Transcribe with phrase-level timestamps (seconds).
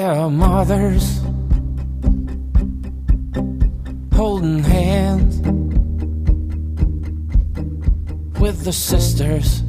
[0.00, 1.20] Our mothers
[4.14, 5.40] holding hands
[8.38, 9.62] with the sisters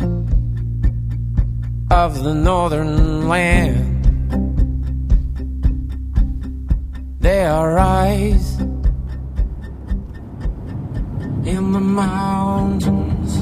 [1.89, 4.05] of the northern land.
[7.19, 8.59] There are eyes
[11.43, 13.33] in the mountains.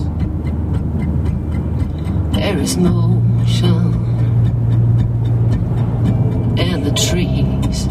[2.34, 3.27] There is motion
[6.58, 7.88] in the trees.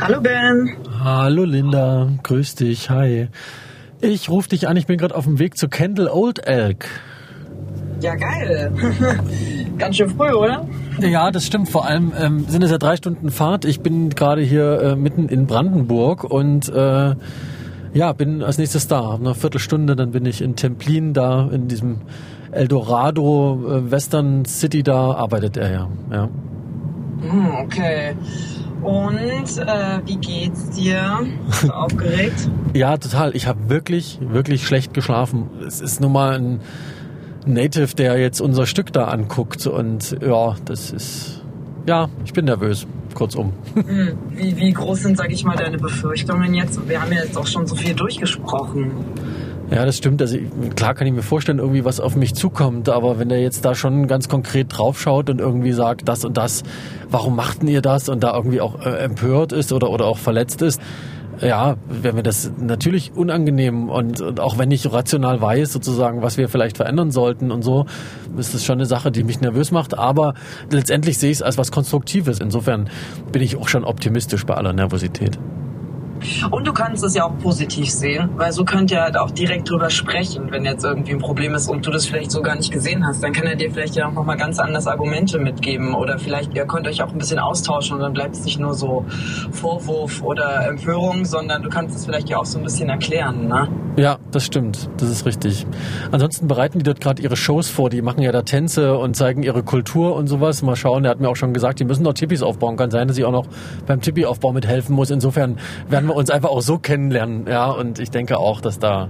[0.00, 0.76] Hallo Ben.
[1.02, 3.28] Hallo Linda, grüß dich, hi.
[4.00, 6.86] Ich rufe dich an, ich bin gerade auf dem Weg zu Kendall Old Elk.
[8.00, 8.72] Ja, geil.
[9.78, 10.66] Ganz schön früh, oder?
[11.00, 11.68] Ja, das stimmt.
[11.68, 13.64] Vor allem ähm, sind es ja drei Stunden Fahrt.
[13.64, 17.14] Ich bin gerade hier äh, mitten in Brandenburg und äh,
[17.94, 19.14] ja, bin als nächstes da.
[19.14, 21.98] Eine Viertelstunde, dann bin ich in Templin da, in diesem
[22.50, 25.88] Eldorado äh, Western City, da arbeitet er ja.
[26.10, 26.28] ja.
[27.20, 28.14] Hm, okay.
[28.82, 31.26] Und äh, wie geht's dir?
[31.46, 32.48] Bist du aufgeregt?
[32.74, 33.34] Ja, total.
[33.34, 35.48] Ich habe wirklich, wirklich schlecht geschlafen.
[35.66, 36.60] Es ist nun mal ein
[37.48, 41.42] Native, der jetzt unser Stück da anguckt und ja, das ist,
[41.86, 43.52] ja, ich bin nervös, kurzum.
[43.74, 46.88] Hm, wie, wie groß sind, sag ich mal, deine Befürchtungen jetzt?
[46.88, 48.92] Wir haben ja jetzt auch schon so viel durchgesprochen.
[49.70, 50.22] Ja, das stimmt.
[50.22, 50.38] Also
[50.76, 53.74] klar kann ich mir vorstellen, irgendwie was auf mich zukommt, aber wenn er jetzt da
[53.74, 56.62] schon ganz konkret draufschaut und irgendwie sagt, das und das,
[57.10, 60.62] warum machten ihr das und da irgendwie auch äh, empört ist oder, oder auch verletzt
[60.62, 60.80] ist,
[61.40, 66.36] ja, wäre mir das natürlich unangenehm und, und auch wenn ich rational weiß, sozusagen, was
[66.36, 67.86] wir vielleicht verändern sollten und so,
[68.36, 70.34] ist das schon eine Sache, die mich nervös macht, aber
[70.70, 72.40] letztendlich sehe ich es als was Konstruktives.
[72.40, 72.88] Insofern
[73.32, 75.38] bin ich auch schon optimistisch bei aller Nervosität.
[76.50, 79.70] Und du kannst es ja auch positiv sehen, weil so könnt ihr halt auch direkt
[79.70, 82.72] drüber sprechen, wenn jetzt irgendwie ein Problem ist und du das vielleicht so gar nicht
[82.72, 83.22] gesehen hast.
[83.22, 86.66] Dann kann er dir vielleicht ja auch nochmal ganz anders Argumente mitgeben oder vielleicht ihr
[86.66, 89.04] könnt euch auch ein bisschen austauschen und dann bleibt es nicht nur so
[89.52, 93.68] Vorwurf oder Empörung, sondern du kannst es vielleicht ja auch so ein bisschen erklären, ne?
[93.96, 94.88] Ja, das stimmt.
[94.98, 95.66] Das ist richtig.
[96.12, 97.90] Ansonsten bereiten die dort gerade ihre Shows vor.
[97.90, 100.62] Die machen ja da Tänze und zeigen ihre Kultur und sowas.
[100.62, 102.76] Mal schauen, er hat mir auch schon gesagt, die müssen noch Tippis aufbauen.
[102.76, 103.46] Kann sein, dass ich auch noch
[103.86, 105.10] beim Tippi-Aufbau mithelfen muss.
[105.10, 105.58] Insofern
[105.88, 107.46] werden wir uns einfach auch so kennenlernen.
[107.48, 109.08] Ja, und ich denke auch, dass da,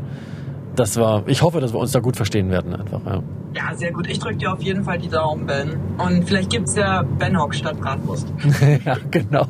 [0.76, 3.00] das war, ich hoffe, dass wir uns da gut verstehen werden einfach.
[3.06, 3.22] Ja,
[3.54, 4.08] Ja, sehr gut.
[4.08, 5.76] Ich drücke dir auf jeden Fall die Daumen, Ben.
[5.98, 8.28] Und vielleicht gibt's ja Benhock statt Bratwurst.
[8.84, 9.46] ja genau.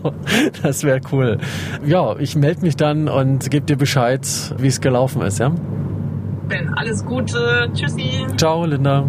[0.62, 1.38] Das wäre cool.
[1.84, 4.26] Ja, ich melde mich dann und gebe dir Bescheid,
[4.58, 5.38] wie es gelaufen ist.
[5.38, 5.50] Ja.
[6.48, 7.68] Ben, alles Gute.
[7.74, 8.26] Tschüssi.
[8.36, 9.04] Ciao, Linda.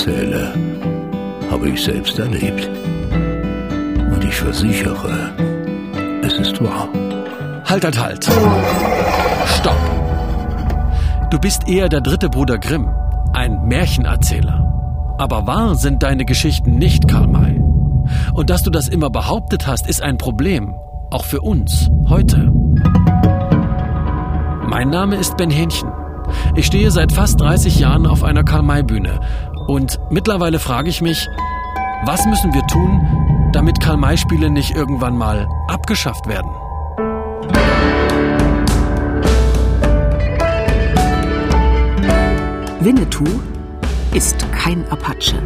[0.00, 0.54] Erzähle,
[1.50, 2.70] habe ich selbst erlebt.
[4.12, 5.30] Und ich versichere,
[6.22, 6.88] es ist wahr.
[7.66, 8.24] Halt, halt, halt.
[9.46, 9.76] Stopp.
[11.30, 12.88] Du bist eher der dritte Bruder Grimm,
[13.34, 14.66] ein Märchenerzähler.
[15.18, 17.60] Aber wahr sind deine Geschichten nicht, Karl May.
[18.32, 20.74] Und dass du das immer behauptet hast, ist ein Problem.
[21.10, 22.50] Auch für uns, heute.
[24.66, 25.90] Mein Name ist Ben Hähnchen.
[26.54, 29.20] Ich stehe seit fast 30 Jahren auf einer Karl-May-Bühne.
[29.70, 31.28] Und mittlerweile frage ich mich,
[32.04, 36.50] was müssen wir tun, damit Karl-May-Spiele nicht irgendwann mal abgeschafft werden?
[42.80, 43.28] Winnetou
[44.12, 45.40] ist kein Apache.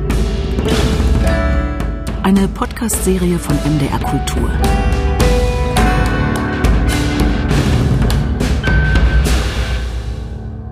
[2.22, 4.50] Eine Podcast-Serie von MDR Kultur.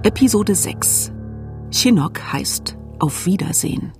[0.05, 1.13] Episode 6.
[1.71, 3.91] Chinook heißt Auf Wiedersehen.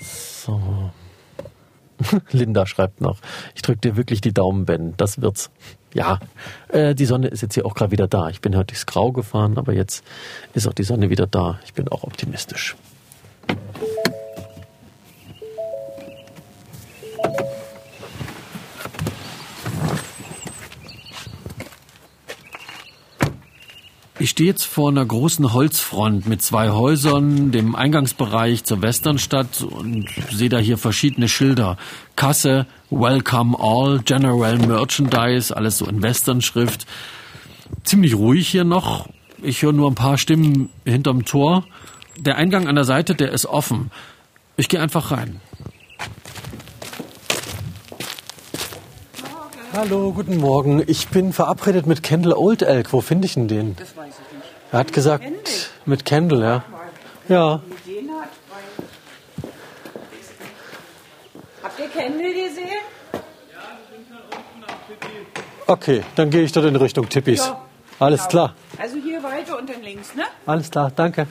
[0.00, 0.90] So.
[2.32, 3.20] Linda schreibt noch,
[3.54, 4.94] ich drücke dir wirklich die Daumen, Ben.
[4.96, 5.52] Das wird's.
[5.94, 6.18] Ja,
[6.70, 8.28] äh, die Sonne ist jetzt hier auch gerade wieder da.
[8.28, 10.02] Ich bin heute durchs Grau gefahren, aber jetzt
[10.54, 11.60] ist auch die Sonne wieder da.
[11.64, 12.74] Ich bin auch optimistisch.
[24.18, 30.08] Ich stehe jetzt vor einer großen Holzfront mit zwei Häusern, dem Eingangsbereich zur Westernstadt und
[30.32, 31.76] sehe da hier verschiedene Schilder.
[32.16, 36.86] Kasse, Welcome All, General Merchandise, alles so in Westernschrift.
[37.84, 39.06] Ziemlich ruhig hier noch.
[39.42, 41.66] Ich höre nur ein paar Stimmen hinterm Tor.
[42.18, 43.90] Der Eingang an der Seite, der ist offen.
[44.56, 45.42] Ich gehe einfach rein.
[49.76, 50.82] Hallo, guten Morgen.
[50.86, 52.94] Ich bin verabredet mit Kendall Old Elk.
[52.94, 53.76] Wo finde ich denn den?
[53.76, 54.48] Das weiß ich nicht.
[54.72, 55.24] Er hat gesagt,
[55.84, 56.64] mit Kendall, ja.
[57.28, 57.60] Ja.
[61.62, 62.68] Habt ihr Kendall gesehen?
[65.66, 67.40] Okay, dann gehe ich dort in Richtung Tippis.
[67.46, 67.60] Ja.
[67.98, 68.30] Alles Genau.
[68.30, 68.54] klar.
[68.78, 70.22] Also hier weiter und dann links, ne?
[70.46, 71.26] Alles klar, danke.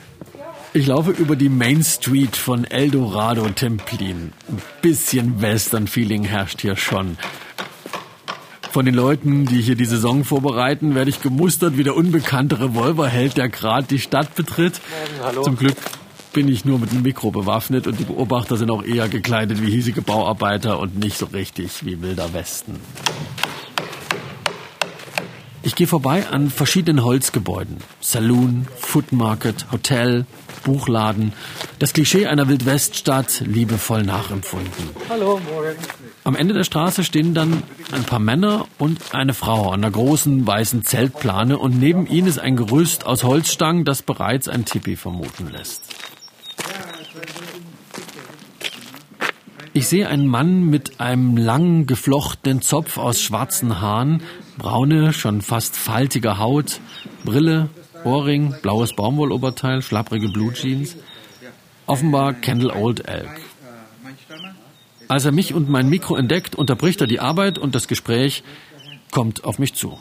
[0.72, 4.32] Ich laufe über die Main Street von Eldorado Templin.
[4.48, 7.18] Ein bisschen Western-Feeling herrscht hier schon.
[8.76, 13.38] Von den Leuten, die hier die Saison vorbereiten, werde ich gemustert wie der unbekannte Revolverheld,
[13.38, 14.82] der gerade die Stadt betritt.
[15.22, 15.40] hallo.
[15.40, 15.78] Zum Glück
[16.34, 19.70] bin ich nur mit einem Mikro bewaffnet und die Beobachter sind auch eher gekleidet wie
[19.70, 22.78] hiesige Bauarbeiter und nicht so richtig wie wilder Westen.
[25.66, 27.78] Ich gehe vorbei an verschiedenen Holzgebäuden.
[28.00, 30.24] Saloon, Food Market, Hotel,
[30.62, 31.32] Buchladen.
[31.80, 34.70] Das Klischee einer Wildweststadt liebevoll nachempfunden.
[35.08, 35.76] Hallo, morgen.
[36.22, 40.46] Am Ende der Straße stehen dann ein paar Männer und eine Frau an einer großen
[40.46, 45.50] weißen Zeltplane und neben ihnen ist ein Gerüst aus Holzstangen, das bereits ein Tipi vermuten
[45.50, 45.82] lässt.
[49.72, 54.22] Ich sehe einen Mann mit einem langen geflochtenen Zopf aus schwarzen Haaren,
[54.58, 56.80] braune, schon fast faltige Haut,
[57.24, 57.68] Brille,
[58.04, 60.96] Ohrring, blaues Baumwolloberteil, schlapprige Blutjeans.
[61.86, 63.30] Offenbar Kendall Old Elk.
[65.08, 68.42] Als er mich und mein Mikro entdeckt, unterbricht er die Arbeit und das Gespräch
[69.12, 69.98] kommt auf mich zu.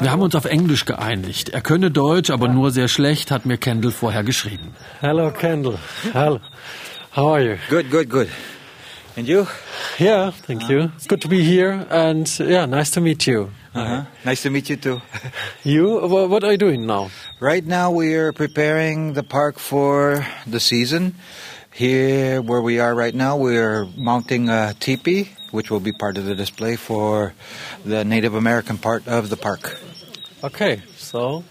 [0.00, 1.48] Wir haben uns auf Englisch geeinigt.
[1.48, 4.74] Er könne Deutsch, aber nur sehr schlecht, hat mir Kendall vorher geschrieben.
[5.00, 5.78] Hello, Kendall.
[6.12, 6.40] Hello.
[7.14, 7.56] How are you?
[7.70, 8.28] Good, good, good.
[9.16, 9.46] And you?
[9.98, 10.92] Yeah, thank you.
[10.96, 13.50] It's good to be here, and yeah, nice to meet you.
[13.74, 14.04] Uh-huh.
[14.26, 15.00] Nice to meet you too.
[15.64, 16.00] You?
[16.06, 17.10] Wha- What are you doing now?
[17.40, 21.14] right now we are preparing the park for the season.
[21.72, 26.16] Here, where we are right now, we are mounting a teepee, which will be part
[26.18, 27.32] of the display for
[27.84, 29.76] the Native American part of the park.
[30.44, 31.42] Okay, so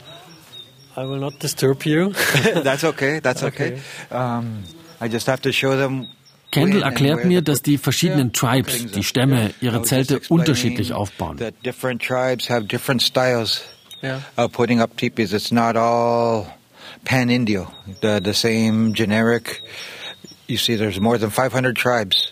[0.96, 2.14] I will not disturb you.
[2.62, 3.20] that's okay.
[3.20, 3.82] That's okay.
[4.12, 4.64] Um,
[5.02, 6.08] I just have to show them.
[6.52, 9.04] Kendall erklärt mir, the dass die verschiedenen Tribes, die.
[9.04, 11.38] Stämme, ihre Zelte unterschiedlich aufbauen.
[11.38, 13.62] That different tribes have different styles
[14.02, 14.22] yeah.
[14.38, 15.34] of putting up teepees.
[15.34, 16.48] It's not all
[17.04, 17.72] pan Indio,
[18.02, 19.62] the, the same generic.
[20.48, 22.32] You see, there's more than 500 tribes.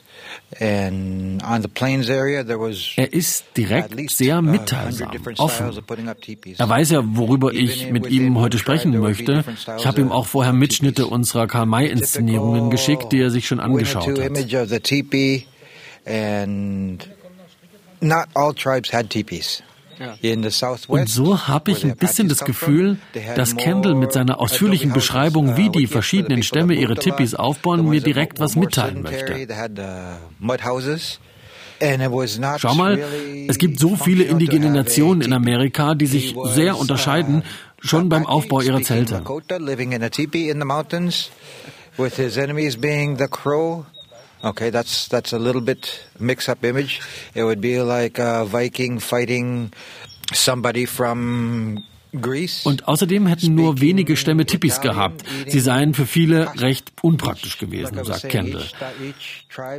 [2.97, 5.71] Er ist direkt sehr uh, 100 mitteilsam, offen.
[6.57, 9.43] Er weiß ja, worüber ich mit ihm heute sprechen möchte.
[9.77, 14.33] Ich habe ihm auch vorher Mitschnitte unserer Karl-May-Inszenierungen geschickt, die er sich schon angeschaut hat.
[20.87, 22.97] Und so habe ich ein bisschen das Gefühl,
[23.35, 26.95] dass Kendall mit seiner ausführlichen Beschreibung, uh, wie die verschiedenen Stämme ihre.
[26.95, 29.33] Tipis The aufbauen, mir direkt was mitteilen möchte.
[31.83, 32.99] uh, Schau mal,
[33.47, 35.33] es gibt so viele indigene Nationen in.
[35.33, 39.21] Amerika, die sich sehr unterscheiden, uh, schon beim Aufbau ihrer Zelte.
[44.43, 46.99] Okay, that's that's a little bit mix-up image.
[47.33, 49.71] It would be like a Viking fighting
[50.33, 51.81] somebody from
[52.19, 52.65] Greece.
[52.65, 55.23] Und außerdem hätten nur wenige Stämme Tipis gehabt.
[55.47, 58.65] Sie seien für viele recht unpraktisch gewesen, sagt Kendall.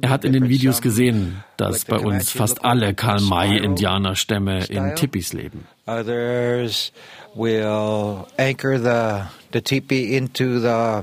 [0.00, 5.66] Er hat in den Videos gesehen, dass bei uns fast alle Karl-May-Indianerstämme in Tipis leben.
[5.86, 6.90] Others
[7.34, 11.02] will anchor the the teepee into the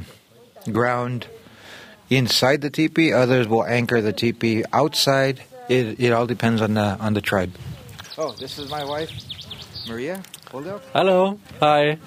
[0.71, 1.27] ground
[2.11, 3.13] inside the teepee.
[3.13, 5.41] Others will anchor the teepee outside.
[5.69, 7.51] It, it all depends on the on the tribe.
[8.17, 9.09] Oh, this is my wife,
[9.87, 10.21] Maria.
[10.51, 10.83] Hold up.
[10.93, 11.39] Hello.
[11.59, 11.97] Hi.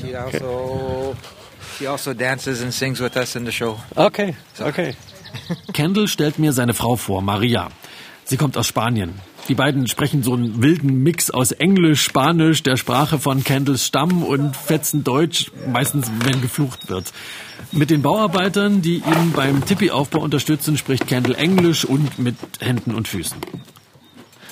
[0.00, 1.16] She also
[1.76, 3.78] she also dances and sings with us in the show.
[3.96, 4.36] Okay.
[4.60, 4.94] Okay.
[5.72, 7.68] Kendall stellt mir seine Frau vor, Maria.
[8.24, 9.20] Sie kommt aus Spanien.
[9.48, 14.24] Die beiden sprechen so einen wilden Mix aus Englisch, Spanisch, der Sprache von Kendalls Stamm
[14.24, 17.12] und fetzen Deutsch, meistens wenn geflucht wird.
[17.76, 23.06] Mit den Bauarbeitern, die ihn beim Tippi-Aufbau unterstützen, spricht Kendall Englisch und mit Händen und
[23.06, 23.36] Füßen.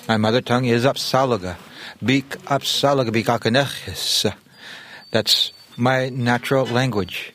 [0.06, 1.56] My mother tongue is Apsalaga.
[2.02, 4.30] Bik Apsalaga Bikakanechis.
[5.10, 7.32] That's my natural language.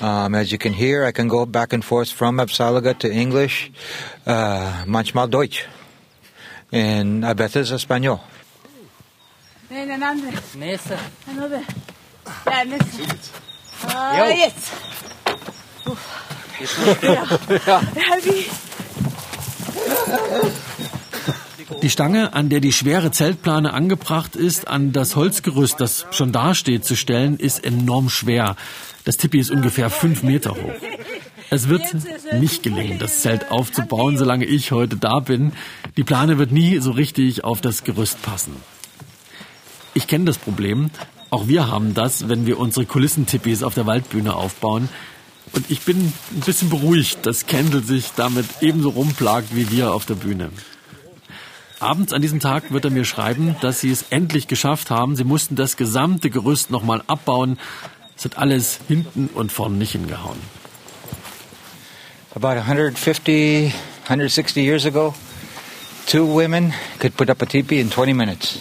[0.00, 3.72] Um, as you can hear, I can go back and forth from Apsalaga to English,
[4.26, 5.66] uh, manchmal Deutsch,
[6.70, 8.20] and a veces Espanol.
[9.70, 10.54] Nein, ein anderes.
[10.54, 10.96] Nessa.
[11.26, 11.62] Another.
[12.46, 13.00] Ja, next.
[13.92, 14.70] Ah, jetzt.
[17.66, 17.82] Ja.
[21.82, 26.84] Die Stange, an der die schwere Zeltplane angebracht ist, an das Holzgerüst, das schon dasteht,
[26.84, 28.56] zu stellen, ist enorm schwer.
[29.04, 30.74] Das Tipi ist ungefähr fünf Meter hoch.
[31.50, 31.82] Es wird
[32.32, 35.52] nicht gelingen, das Zelt aufzubauen, solange ich heute da bin.
[35.96, 38.56] Die Plane wird nie so richtig auf das Gerüst passen.
[39.94, 40.90] Ich kenne das Problem.
[41.30, 44.88] Auch wir haben das, wenn wir unsere Kulissentipis auf der Waldbühne aufbauen.
[45.52, 50.04] Und ich bin ein bisschen beruhigt, dass Kendall sich damit ebenso rumplagt wie wir auf
[50.06, 50.50] der Bühne.
[51.78, 55.14] Abends an diesem Tag wird er mir schreiben, dass sie es endlich geschafft haben.
[55.14, 57.58] Sie mussten das gesamte Gerüst nochmal abbauen.
[58.16, 60.38] Es hat alles hinten und vorne nicht hingehauen.
[62.34, 63.72] About 150,
[64.04, 65.14] 160 years ago,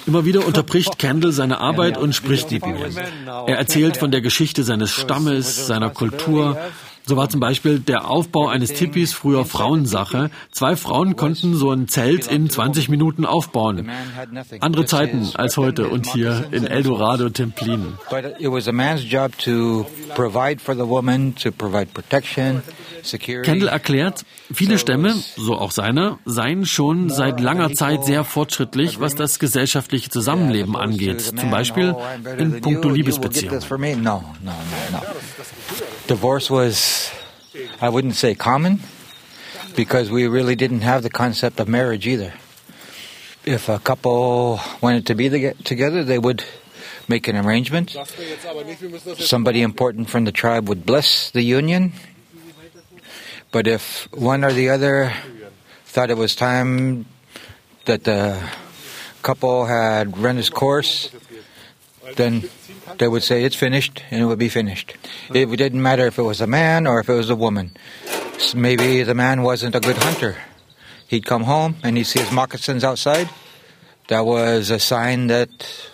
[0.07, 2.51] Immer wieder unterbricht Kendall seine Arbeit und spricht.
[2.51, 6.57] Er erzählt von der Geschichte seines Stammes, seiner Kultur.
[7.07, 10.31] So war zum Beispiel der Aufbau eines Tipis früher Frauensache.
[10.51, 13.91] Zwei Frauen konnten so ein Zelt in 20 Minuten aufbauen.
[14.59, 17.93] Andere Zeiten als heute und hier in Eldorado Templin.
[18.09, 19.85] But it was a man's job to
[20.15, 22.84] provide for the woman, to provide protection, security.
[23.43, 29.15] Kendall erklärt, viele Stämme, so auch seiner, seien schon seit langer Zeit sehr fortschrittlich, was
[29.15, 31.21] das gesellschaftliche Zusammenleben angeht.
[31.21, 31.95] Zum Beispiel
[32.37, 33.61] in puncto Liebesbeziehungen.
[33.61, 35.01] For me, no, no, no, no.
[36.09, 37.11] Divorce was,
[37.81, 38.81] I wouldn't say common,
[39.75, 42.33] because we really didn't have the concept of marriage either.
[43.45, 46.43] If a couple wanted to be toge- together, they would
[47.07, 47.95] make an arrangement.
[49.19, 51.93] Somebody important from the tribe would bless the union.
[53.55, 55.13] But if one or the other
[55.85, 57.05] thought it was time
[57.85, 58.37] that the
[59.23, 61.09] couple had run its course,
[62.17, 62.49] then
[62.97, 64.97] they would say it's finished and it would be finished.
[65.33, 67.71] It didn't matter if it was a man or if it was a woman.
[68.53, 70.35] Maybe the man wasn't a good hunter.
[71.07, 73.29] He'd come home and he'd see his moccasins outside.
[74.09, 75.49] That was a sign that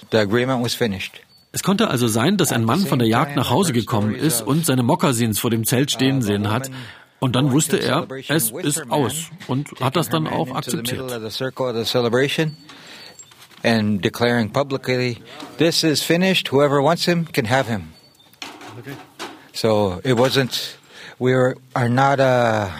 [0.10, 1.22] the agreement was finished.
[1.54, 4.66] Es konnte also sein, dass ein Mann von der Jagd nach Hause gekommen ist und
[4.66, 6.72] seine Mokassins vor dem Zelt stehen sehen hat.
[7.24, 11.06] Und dann wusste er, es ist aus und hat das dann auch into the middle
[11.06, 11.22] akzeptiert.
[11.22, 12.58] the circle of the celebration
[13.64, 15.20] and declaring publicly,
[15.58, 16.48] this is finished.
[16.48, 17.94] Whoever wants him can have him.
[19.54, 20.78] So it wasn't,
[21.20, 22.72] we are, are not a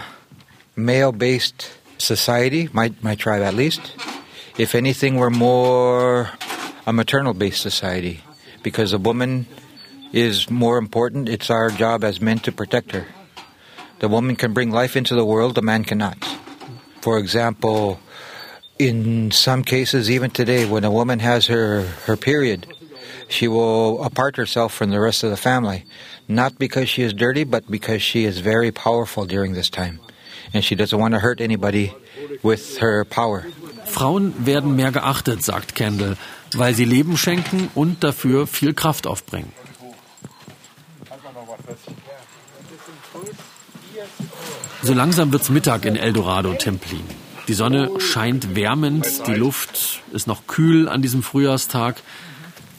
[0.74, 3.94] male based society, my, my tribe at least.
[4.58, 6.30] If anything, we're more
[6.84, 8.24] a maternal based society
[8.64, 9.46] because a woman
[10.12, 11.28] is more important.
[11.28, 13.06] It's our job as men to protect her.
[14.02, 16.18] The woman can bring life into the world, the man cannot.
[17.02, 18.00] For example,
[18.76, 22.66] in some cases, even today, when a woman has her, her period,
[23.28, 25.84] she will apart herself from the rest of the family,
[26.26, 30.00] not because she is dirty, but because she is very powerful during this time.
[30.52, 31.94] And she doesn't want to hurt anybody
[32.42, 33.46] with her power.
[33.86, 36.16] Frauen werden mehr geachtet, sagt Kendall,
[36.56, 39.52] weil sie Leben schenken und dafür viel Kraft aufbringen.
[44.84, 47.04] So langsam wird's Mittag in Eldorado Templin.
[47.46, 52.02] Die Sonne scheint wärmend, die Luft ist noch kühl an diesem Frühjahrstag.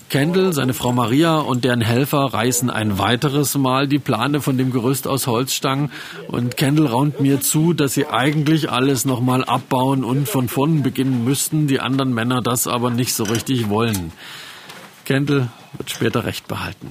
[0.10, 4.74] Kendall, seine Frau Maria und deren Helfer reißen ein weiteres Mal die Plane von dem
[4.74, 5.92] Gerüst aus Holzstangen
[6.28, 11.24] und Kendall raunt mir zu, dass sie eigentlich alles nochmal abbauen und von vorn beginnen
[11.24, 14.12] müssten, die anderen Männer das aber nicht so richtig wollen.
[15.06, 16.90] Kendall wird später recht behalten.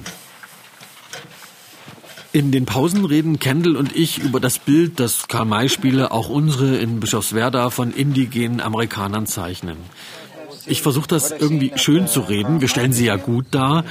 [2.33, 6.99] In den Pausen reden Kendall und ich über das Bild, das Karl-May-Spiele, auch unsere in
[6.99, 9.77] Bischofswerda, von indigenen Amerikanern zeichnen.
[10.65, 12.59] Ich versuche das irgendwie schön zu reden.
[12.59, 13.85] Wir stellen sie ja gut dar.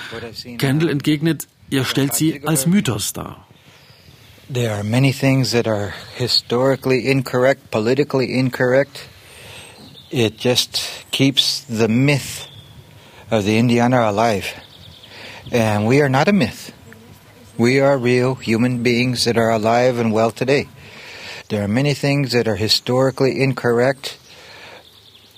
[0.58, 3.46] Kendall entgegnet, ihr stellt sie als Mythos dar.
[4.52, 9.08] There are many things that are historically incorrect, politically incorrect.
[10.10, 10.80] It just
[11.12, 12.48] keeps the myth
[13.30, 14.46] of the Indiana alive.
[15.52, 16.72] And we are not a myth.
[17.58, 20.68] We are real human beings that are alive and well today.
[21.48, 24.18] There are many things that are historically incorrect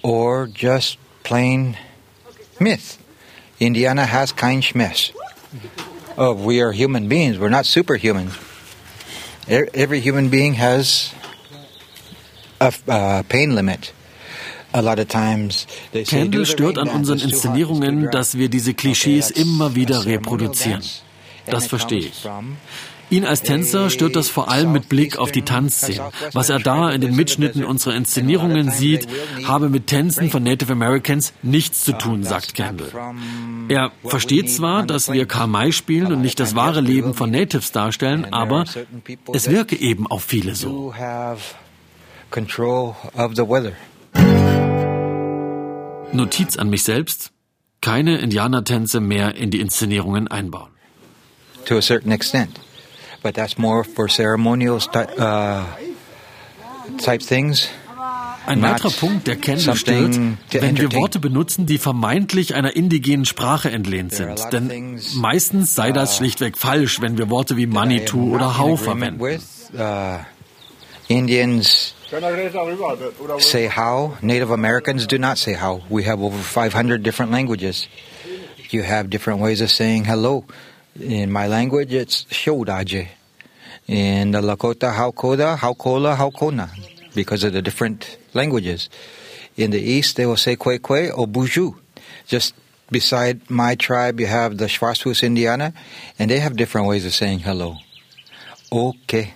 [0.02, 1.76] or just plain
[2.60, 3.02] myth.
[3.58, 5.12] Indiana has kein Schmess.
[6.16, 7.38] Oh, we are human beings.
[7.38, 8.30] We're not superhuman.
[9.48, 11.12] Every human being has
[12.60, 13.92] a uh, pain limit.
[14.72, 17.68] A lot of times they say, Kendall stört an unseren dance, it's too hot, it's
[17.68, 20.82] too Inszenierungen, dass wir diese Klischees immer wieder reproduzieren.
[21.46, 22.26] Das verstehe ich.
[23.10, 26.10] Ihn als Tänzer stört das vor allem mit Blick auf die Tanzszene.
[26.32, 29.06] Was er da in den Mitschnitten unserer Inszenierungen sieht,
[29.44, 32.90] habe mit Tänzen von Native Americans nichts zu tun, sagt Campbell.
[33.68, 37.72] Er versteht zwar, dass wir Karl May spielen und nicht das wahre Leben von Natives
[37.72, 38.64] darstellen, aber
[39.32, 40.94] es wirke eben auf viele so.
[46.12, 47.32] Notiz an mich selbst,
[47.80, 50.73] keine Indianertänze mehr in die Inszenierungen einbauen.
[51.66, 52.58] To a certain extent.
[53.22, 55.64] But that's more for ceremonial uh,
[56.98, 57.68] type things.
[58.46, 60.18] Ein weiterer Punkt, der Kendall stört,
[60.50, 64.52] wenn wir Worte benutzen, die vermeintlich einer indigenen Sprache entlehnt sind.
[64.52, 69.22] Denn meistens sei das uh, schlichtweg falsch, wenn wir Worte wie Manitou oder Hau verwenden.
[69.22, 70.18] Uh,
[71.08, 71.94] Indians
[73.38, 74.16] say how.
[74.22, 75.82] Native Americans do not say how.
[75.88, 77.88] We have over 500 different languages.
[78.70, 80.44] You have different ways of saying hello.
[81.00, 83.08] In my language, it's shodaje.
[83.88, 86.70] In the Lakota, haukoda, haukola, haukona,
[87.14, 88.88] because of the different languages.
[89.56, 91.74] In the east, they will say kwe kwe or buju.
[92.26, 92.54] Just
[92.90, 95.72] beside my tribe, you have the Schwarzfuß Indiana,
[96.18, 97.76] and they have different ways of saying hello.
[98.70, 99.34] Okay.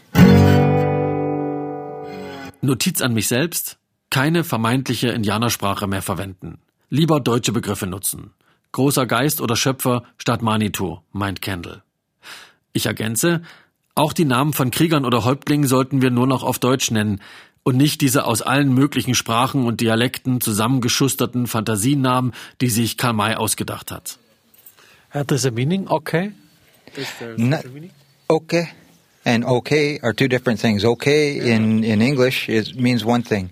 [2.63, 3.77] Notiz an mich selbst,
[4.11, 6.59] keine vermeintliche Indianersprache mehr verwenden.
[6.91, 8.31] Lieber deutsche Begriffe nutzen.
[8.73, 11.83] Großer Geist oder Schöpfer statt Manitou, meint Kendall.
[12.73, 13.43] Ich ergänze,
[13.95, 17.21] auch die Namen von Kriegern oder Häuptlingen sollten wir nur noch auf Deutsch nennen
[17.63, 23.35] und nicht diese aus allen möglichen Sprachen und Dialekten zusammengeschusterten Fantasienamen, die sich Karl May
[23.35, 24.19] ausgedacht hat.
[25.11, 25.89] Hat das a meaning?
[25.89, 26.33] Okay?
[27.37, 27.59] No,
[28.29, 28.69] okay
[29.29, 30.85] and okay are two different things.
[30.85, 33.51] Okay in, in English is, means one thing.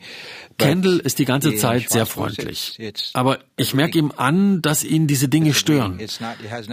[0.59, 2.79] Kendall ist die ganze Zeit sehr freundlich.
[3.13, 5.99] Aber ich merke ihm an, dass ihn diese Dinge stören.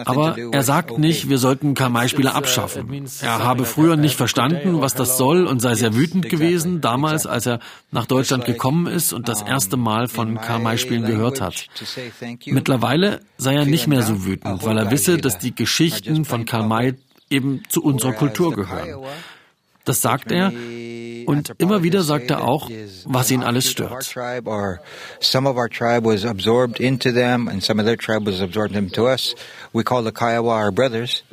[0.06, 3.06] Aber er sagt nicht, wir sollten Kamai-Spiele abschaffen.
[3.22, 7.46] Er habe früher nicht verstanden, was das soll und sei sehr wütend gewesen, damals, als
[7.46, 7.60] er
[7.92, 11.68] nach Deutschland gekommen ist und das erste Mal von Kamai-Spielen gehört hat.
[12.46, 16.96] Mittlerweile sei er nicht mehr so wütend, weil er wisse, dass die Geschichten von Kamai
[17.30, 19.04] eben zu unserer Kultur gehören.
[19.86, 20.54] Das sagt er
[21.25, 22.70] und immer wieder sagt er auch,
[23.06, 24.04] was ihn alles stört.
[25.19, 28.76] Some of our tribe was absorbed into them and some of their tribe was absorbed
[28.76, 29.36] into us.
[29.74, 31.24] We call the Kiowa our brothers.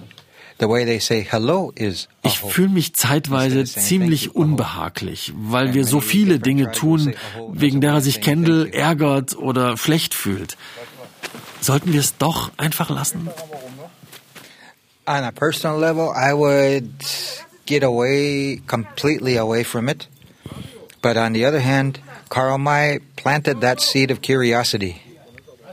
[2.23, 7.15] Ich fühle mich zeitweise ziemlich unbehaglich, weil wir so viele Dinge tun,
[7.51, 10.59] wegen derer sich Kendall ärgert oder schlecht fühlt.
[11.63, 13.31] Sollten wir es doch einfach lassen?
[15.11, 16.87] on a personal level, I would
[17.71, 20.09] get away completely away from it.
[21.01, 25.01] But on the other hand, Karl May planted that seed of curiosity.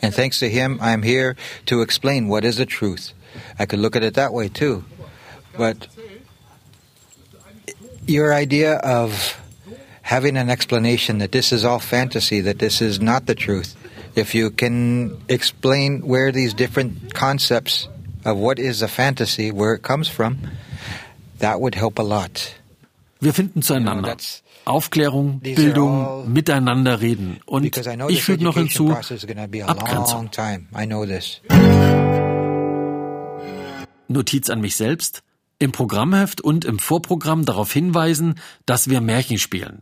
[0.03, 3.13] And thanks to him, I'm here to explain what is the truth.
[3.57, 4.85] I could look at it that way too.
[5.57, 5.87] But
[8.05, 9.41] your idea of
[10.03, 13.75] having an explanation that this is all fantasy, that this is not the truth,
[14.15, 17.87] if you can explain where these different concepts
[18.23, 20.37] of what is a fantasy, where it comes from,
[21.39, 22.55] that would help a lot.
[23.19, 24.17] Wir finden zueinander.
[24.65, 27.39] Aufklärung, Bildung, miteinander reden.
[27.45, 27.77] Und
[28.09, 30.29] ich füge noch hinzu, Abgrenzung.
[34.09, 35.23] Notiz an mich selbst,
[35.59, 39.81] im Programmheft und im Vorprogramm darauf hinweisen, dass wir Märchen spielen.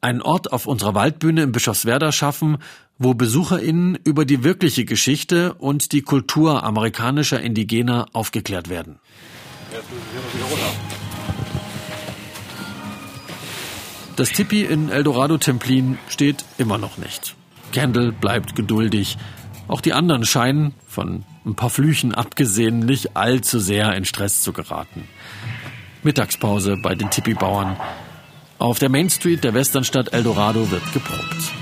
[0.00, 2.58] Einen Ort auf unserer Waldbühne in Bischofswerda schaffen,
[2.98, 8.98] wo BesucherInnen über die wirkliche Geschichte und die Kultur amerikanischer Indigener aufgeklärt werden.
[14.16, 17.34] Das Tipi in Eldorado Templin steht immer noch nicht.
[17.72, 19.18] Kendall bleibt geduldig.
[19.68, 24.52] Auch die anderen scheinen, von ein paar Flüchen abgesehen, nicht allzu sehr in Stress zu
[24.52, 25.06] geraten.
[26.02, 27.76] Mittagspause bei den Tipi-Bauern.
[28.58, 31.52] Auf der Main Street der Westernstadt Eldorado wird geprobt.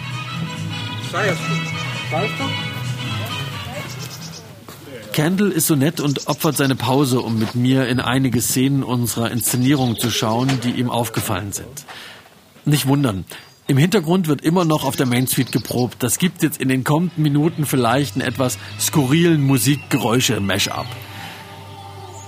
[5.14, 9.30] Candle ist so nett und opfert seine Pause, um mit mir in einige Szenen unserer
[9.30, 11.84] Inszenierung zu schauen, die ihm aufgefallen sind.
[12.64, 13.24] Nicht wundern.
[13.68, 16.02] Im Hintergrund wird immer noch auf der Main Street geprobt.
[16.02, 20.86] Das gibt jetzt in den kommenden Minuten vielleicht einen etwas skurrilen Musikgeräusche-Mashup.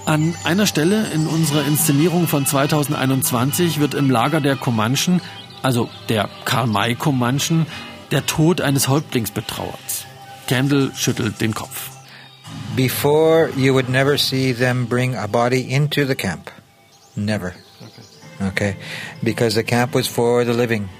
[0.04, 5.20] An einer Stelle in unserer Inszenierung von 2021 wird im Lager der Comanchen,
[5.60, 7.66] also der Karl-May-Comanchen,
[8.12, 10.06] der Tod eines Häuptlings betrauert.
[10.46, 11.95] Kendall schüttelt den Kopf.
[12.76, 16.50] Before you would never see them bring a body into the camp.
[17.16, 17.54] Never.
[17.80, 18.02] Okay.
[18.48, 18.76] okay.
[19.24, 20.90] Because the camp was for the living.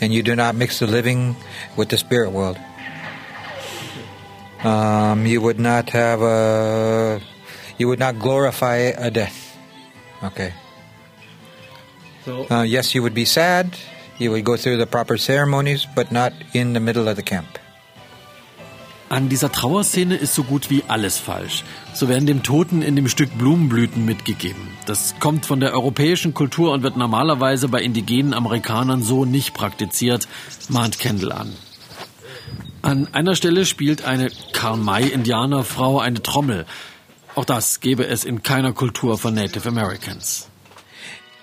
[0.00, 1.36] And you do not mix the living
[1.76, 2.58] with the spirit world.
[4.62, 7.20] Um, you would not have a
[7.78, 9.56] You would not glorify a death.
[10.22, 10.52] Okay.
[12.24, 13.74] So, Uh, yes, you would be sad.
[14.18, 17.58] You would go through the proper ceremonies, but not in the middle of the camp.
[19.12, 21.64] An dieser Trauerszene ist so gut wie alles falsch.
[21.92, 24.68] So werden dem Toten in dem Stück Blumenblüten mitgegeben.
[24.86, 30.28] Das kommt von der europäischen Kultur und wird normalerweise bei indigenen Amerikanern so nicht praktiziert,
[30.70, 31.52] mahnt Kendall an.
[32.80, 36.64] An einer Stelle spielt eine Karl-May-Indianerfrau eine Trommel.
[37.34, 40.48] Auch das gäbe es in keiner Kultur von Native Americans.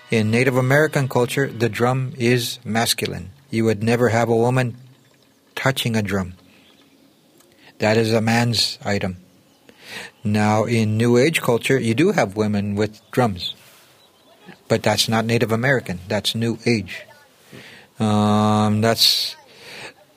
[0.10, 3.30] In Native American culture, the drum is masculine.
[3.52, 4.74] You would never have a woman
[5.54, 6.34] touching a drum.
[7.80, 9.18] That is a man's item.
[10.24, 13.56] Now, in New Age culture, you do have women with drums,
[14.68, 16.00] but that's not Native American.
[16.08, 17.06] That's New Age.
[18.00, 19.36] Um, that's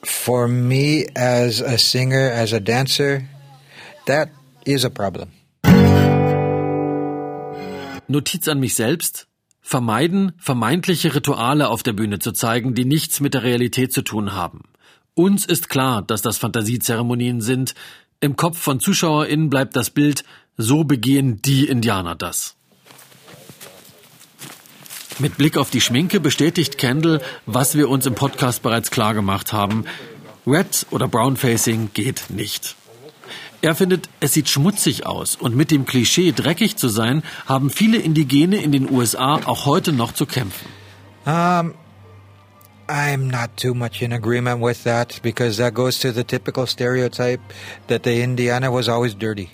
[0.03, 3.29] for me as a singer, as a dancer.
[4.07, 4.29] That
[4.65, 5.31] is a problem.
[8.07, 9.27] Notiz an mich selbst.
[9.61, 14.33] Vermeiden, vermeintliche Rituale auf der Bühne zu zeigen, die nichts mit der Realität zu tun
[14.33, 14.63] haben.
[15.15, 17.75] Uns ist klar, dass das Fantasiezeremonien sind.
[18.19, 20.23] Im Kopf von ZuschauerInnen bleibt das Bild,
[20.57, 22.55] so begehen die Indianer das.
[25.19, 29.53] Mit Blick auf die Schminke bestätigt Kendall, was wir uns im Podcast bereits klar gemacht
[29.53, 29.85] haben.
[30.47, 32.75] Red oder Brown Facing geht nicht.
[33.61, 37.97] Er findet, es sieht schmutzig aus und mit dem Klischee, dreckig zu sein, haben viele
[37.97, 40.67] Indigene in den USA auch heute noch zu kämpfen.
[41.25, 41.75] Um,
[42.87, 47.41] I'm not too much in agreement with that because that goes to the typical stereotype
[47.87, 49.49] that the Indiana was always dirty.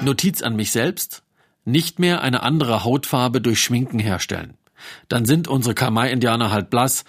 [0.00, 1.22] Notiz an mich selbst.
[1.64, 4.54] Nicht mehr eine andere Hautfarbe durch Schminken herstellen.
[5.08, 7.04] Dann sind unsere Kamai-Indianer halt blass.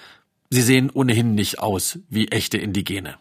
[0.49, 3.15] Sie sehen ohnehin nicht aus wie echte Indigene.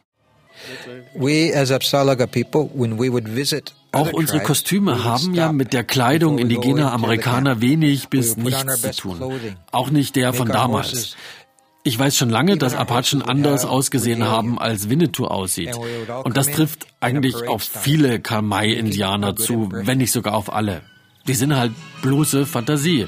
[1.14, 5.84] We as Apsalaga people, when we would visit Auch unsere Kostüme haben ja mit der
[5.84, 9.56] Kleidung indigener Amerikaner wenig We bis nichts zu tun.
[9.72, 11.16] Auch nicht der von damals.
[11.84, 15.76] Ich weiß schon lange, dass Apachen anders ausgesehen haben, als Winnetou aussieht.
[16.24, 20.82] Und das trifft eigentlich auf viele Kamai-Indianer zu, wenn nicht sogar auf alle.
[21.28, 21.72] Die sind halt
[22.02, 23.06] bloße Fantasie.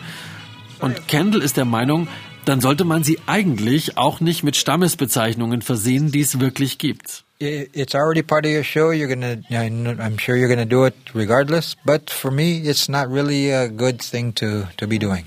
[0.80, 2.06] Und Kendall ist der Meinung,
[2.44, 7.24] dann sollte man sie eigentlich auch nicht mit Stammesbezeichnungen versehen, die es wirklich gibt.
[7.40, 8.90] It's already part of your show.
[8.90, 11.76] You're gonna, I'm sure you're gonna do it regardless.
[11.84, 15.24] But for me, it's not really a good thing to, to be doing.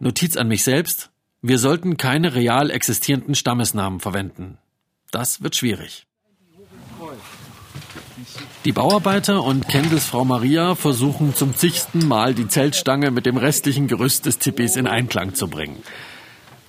[0.00, 1.10] Notiz an mich selbst.
[1.42, 4.56] Wir sollten keine real existierenden Stammesnamen verwenden.
[5.10, 6.06] Das wird schwierig.
[8.64, 13.86] Die Bauarbeiter und Kendalls Frau Maria versuchen zum zigsten Mal die Zeltstange mit dem restlichen
[13.86, 15.82] Gerüst des Tipis in Einklang zu bringen.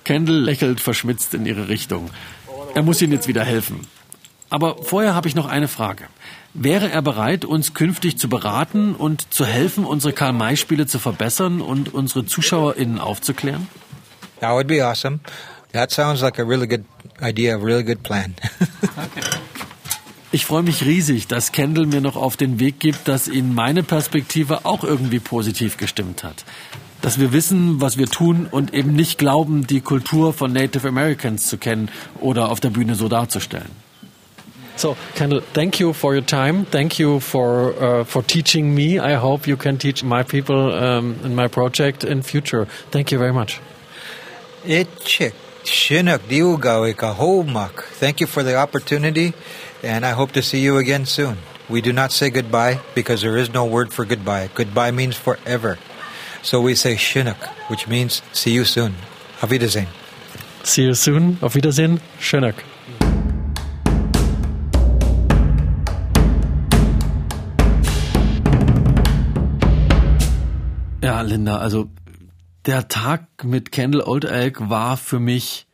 [0.04, 2.10] Kendall lächelt verschmitzt in ihre Richtung.
[2.78, 3.80] Er muss ihnen jetzt wieder helfen.
[4.50, 6.04] Aber vorher habe ich noch eine Frage.
[6.54, 11.92] Wäre er bereit, uns künftig zu beraten und zu helfen, unsere Karl-May-Spiele zu verbessern und
[11.92, 13.66] unsere ZuschauerInnen aufzuklären?
[14.38, 15.18] That would be awesome.
[15.72, 16.84] That sounds like a really good
[17.20, 18.36] idea, a really good plan.
[20.30, 23.82] Ich freue mich riesig, dass Kendall mir noch auf den Weg gibt, dass ihn meine
[23.82, 26.44] Perspektive auch irgendwie positiv gestimmt hat.
[27.00, 31.46] Dass wir wissen, was wir tun und eben nicht glauben, die Kultur von Native Americans
[31.46, 33.70] zu kennen oder auf der Bühne so darzustellen.
[34.78, 36.64] So, Kendall, thank you for your time.
[36.64, 39.00] Thank you for uh, for teaching me.
[39.00, 42.68] I hope you can teach my people um, in my project in future.
[42.92, 43.60] Thank you very much.
[47.98, 49.32] Thank you for the opportunity,
[49.82, 51.38] and I hope to see you again soon.
[51.68, 54.48] We do not say goodbye because there is no word for goodbye.
[54.54, 55.76] Goodbye means forever.
[56.50, 57.36] So we say Chinook,
[57.68, 58.94] which means see you soon.
[59.42, 59.86] Auf Wiedersehen.
[60.62, 61.36] See you soon.
[61.42, 62.00] Auf Wiedersehen.
[62.20, 62.54] Schöneck.
[71.02, 71.90] Ja, Linda, also
[72.64, 75.66] der Tag mit Kendall Old Elk war für mich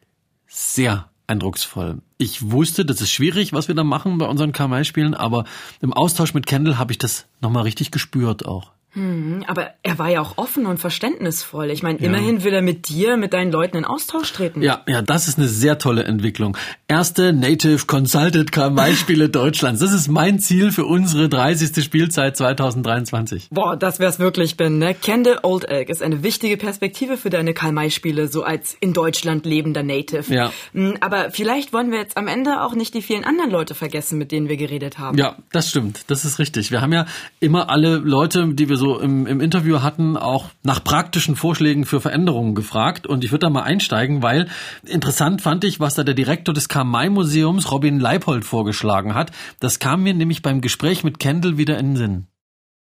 [0.49, 2.03] sehr eindrucksvoll.
[2.19, 5.45] Ich wusste, das ist schwierig, was wir da machen bei unseren Kamei-Spielen, aber
[5.81, 8.74] im Austausch mit Kendall habe ich das nochmal richtig gespürt auch.
[8.95, 11.71] Hm, aber er war ja auch offen und verständnisvoll.
[11.71, 14.63] Ich meine, immerhin will er mit dir, mit deinen Leuten in Austausch treten.
[14.63, 16.57] Ja, ja, das ist eine sehr tolle Entwicklung.
[16.87, 19.81] Erste Native Consulted KMI-Spiele Deutschlands.
[19.81, 21.85] Das ist mein Ziel für unsere 30.
[21.85, 23.49] Spielzeit 2023.
[23.51, 24.95] Boah, das wär's wirklich, Ben, ne?
[24.95, 29.83] Kendall Old Elk ist eine wichtige Perspektive für deine Karl-May-Spiele, so als in Deutschland lebender
[29.83, 30.33] Native.
[30.33, 30.53] Ja.
[30.73, 34.19] Hm, Aber vielleicht wollen wir jetzt am Ende auch nicht die vielen anderen Leute vergessen,
[34.19, 35.19] mit denen wir geredet haben.
[35.19, 36.05] Ja, das stimmt.
[36.07, 36.71] Das ist richtig.
[36.71, 37.07] Wir haben ja
[37.41, 41.87] immer alle Leute, die wir so so im, im Interview hatten, auch nach praktischen Vorschlägen
[41.87, 43.07] für Veränderungen gefragt.
[43.07, 44.49] Und ich würde da mal einsteigen, weil
[44.85, 49.33] interessant fand ich, was da der Direktor des Karl-May-Museums, Robin Leipold, vorgeschlagen hat.
[49.59, 52.27] Das kam mir nämlich beim Gespräch mit Kendall wieder in den Sinn.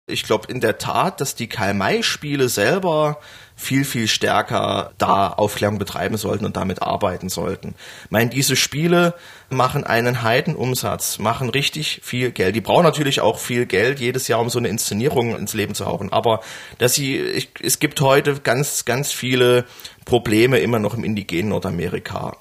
[0.06, 3.18] Ich glaube in der Tat, dass die Karl-May-Spiele selber
[3.58, 7.74] viel, viel stärker da Aufklärung betreiben sollten und damit arbeiten sollten.
[8.04, 9.14] Ich meine, diese Spiele
[9.48, 12.54] machen einen Heidenumsatz, machen richtig viel Geld.
[12.54, 15.86] Die brauchen natürlich auch viel Geld jedes Jahr, um so eine Inszenierung ins Leben zu
[15.86, 16.12] hauchen.
[16.12, 16.40] Aber
[16.78, 19.64] dass sie, ich, es gibt heute ganz, ganz viele
[20.04, 22.36] Probleme immer noch im indigenen Nordamerika.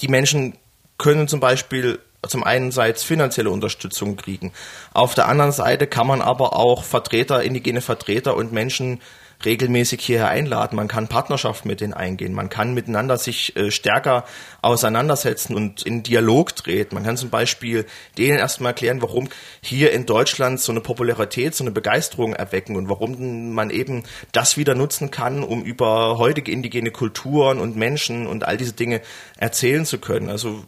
[0.00, 0.54] Die Menschen
[0.98, 4.52] können zum Beispiel zum einen Seite finanzielle Unterstützung kriegen.
[4.92, 9.00] Auf der anderen Seite kann man aber auch Vertreter, indigene Vertreter und Menschen
[9.44, 10.76] regelmäßig hierher einladen.
[10.76, 12.32] Man kann Partnerschaft mit denen eingehen.
[12.32, 14.24] Man kann miteinander sich äh, stärker
[14.62, 16.94] auseinandersetzen und in Dialog treten.
[16.94, 17.86] Man kann zum Beispiel
[18.18, 19.28] denen erstmal erklären, warum
[19.60, 24.56] hier in Deutschland so eine Popularität, so eine Begeisterung erwecken und warum man eben das
[24.56, 29.00] wieder nutzen kann, um über heutige indigene Kulturen und Menschen und all diese Dinge
[29.38, 30.28] erzählen zu können.
[30.28, 30.64] Also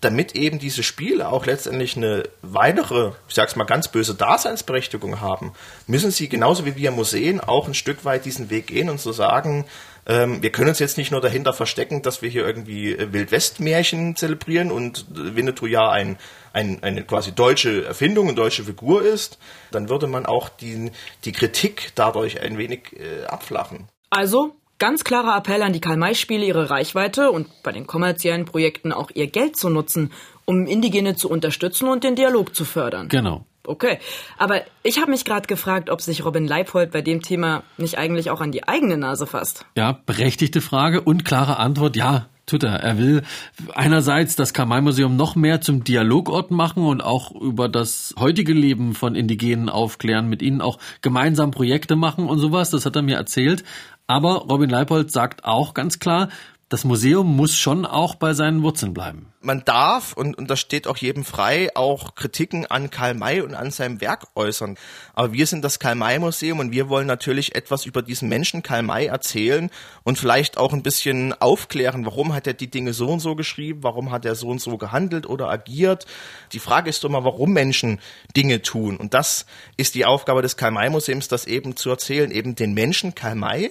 [0.00, 5.52] damit eben diese Spiele auch letztendlich eine weitere, ich sag's mal ganz böse Daseinsberechtigung haben,
[5.86, 9.12] müssen sie genauso wie wir Museen auch ein Stück weit diesen Weg gehen und so
[9.12, 9.66] sagen,
[10.06, 14.16] ähm, wir können uns jetzt nicht nur dahinter verstecken, dass wir hier irgendwie äh, Wildwest-Märchen
[14.16, 16.16] zelebrieren und Winnetou ja ein,
[16.52, 19.38] ein, eine quasi deutsche Erfindung, eine deutsche Figur ist,
[19.70, 20.90] dann würde man auch die,
[21.24, 23.88] die Kritik dadurch ein wenig äh, abflachen.
[24.08, 29.10] Also, Ganz klarer Appell an die Karl-May-Spiele, ihre Reichweite und bei den kommerziellen Projekten auch
[29.12, 30.10] ihr Geld zu nutzen,
[30.46, 33.10] um Indigene zu unterstützen und den Dialog zu fördern.
[33.10, 33.44] Genau.
[33.66, 33.98] Okay,
[34.38, 38.30] aber ich habe mich gerade gefragt, ob sich Robin Leipold bei dem Thema nicht eigentlich
[38.30, 39.66] auch an die eigene Nase fasst.
[39.76, 42.76] Ja, berechtigte Frage und klare Antwort, ja, tut er.
[42.76, 43.22] Er will
[43.74, 49.14] einerseits das Kamai-Museum noch mehr zum Dialogort machen und auch über das heutige Leben von
[49.14, 52.70] Indigenen aufklären, mit ihnen auch gemeinsam Projekte machen und sowas.
[52.70, 53.62] Das hat er mir erzählt.
[54.10, 56.30] Aber Robin Leipold sagt auch ganz klar,
[56.68, 59.32] das Museum muss schon auch bei seinen Wurzeln bleiben.
[59.40, 63.54] Man darf, und, und das steht auch jedem frei, auch Kritiken an Karl May und
[63.54, 64.76] an seinem Werk äußern.
[65.14, 68.64] Aber wir sind das Karl May Museum und wir wollen natürlich etwas über diesen Menschen
[68.64, 69.70] Karl May erzählen
[70.02, 73.84] und vielleicht auch ein bisschen aufklären, warum hat er die Dinge so und so geschrieben,
[73.84, 76.04] warum hat er so und so gehandelt oder agiert.
[76.52, 78.00] Die Frage ist doch mal, warum Menschen
[78.36, 78.96] Dinge tun.
[78.96, 79.46] Und das
[79.76, 83.36] ist die Aufgabe des Karl May Museums, das eben zu erzählen, eben den Menschen Karl
[83.36, 83.70] May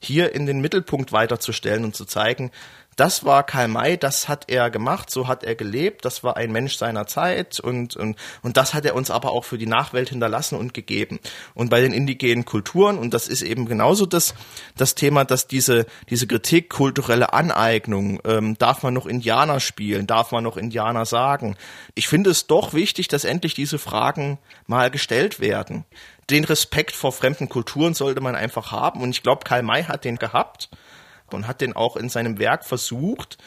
[0.00, 2.50] hier in den Mittelpunkt weiterzustellen und zu zeigen,
[2.98, 6.50] das war Karl May, das hat er gemacht, so hat er gelebt, das war ein
[6.50, 10.08] Mensch seiner Zeit und, und, und das hat er uns aber auch für die Nachwelt
[10.08, 11.20] hinterlassen und gegeben.
[11.54, 14.34] Und bei den indigenen Kulturen, und das ist eben genauso das,
[14.76, 20.32] das Thema, dass diese, diese Kritik, kulturelle Aneignung, ähm, darf man noch Indianer spielen, darf
[20.32, 21.56] man noch Indianer sagen.
[21.94, 25.84] Ich finde es doch wichtig, dass endlich diese Fragen mal gestellt werden
[26.30, 29.00] den Respekt vor fremden Kulturen sollte man einfach haben.
[29.00, 30.68] Und ich glaube, Karl May hat den gehabt
[31.32, 33.38] und hat den auch in seinem Werk versucht,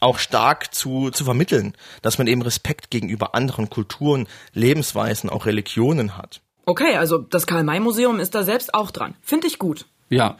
[0.00, 6.16] auch stark zu, zu vermitteln, dass man eben Respekt gegenüber anderen Kulturen, Lebensweisen, auch Religionen
[6.16, 6.40] hat.
[6.66, 9.14] Okay, also das Karl-May-Museum ist da selbst auch dran.
[9.20, 9.86] Finde ich gut.
[10.08, 10.36] Ja,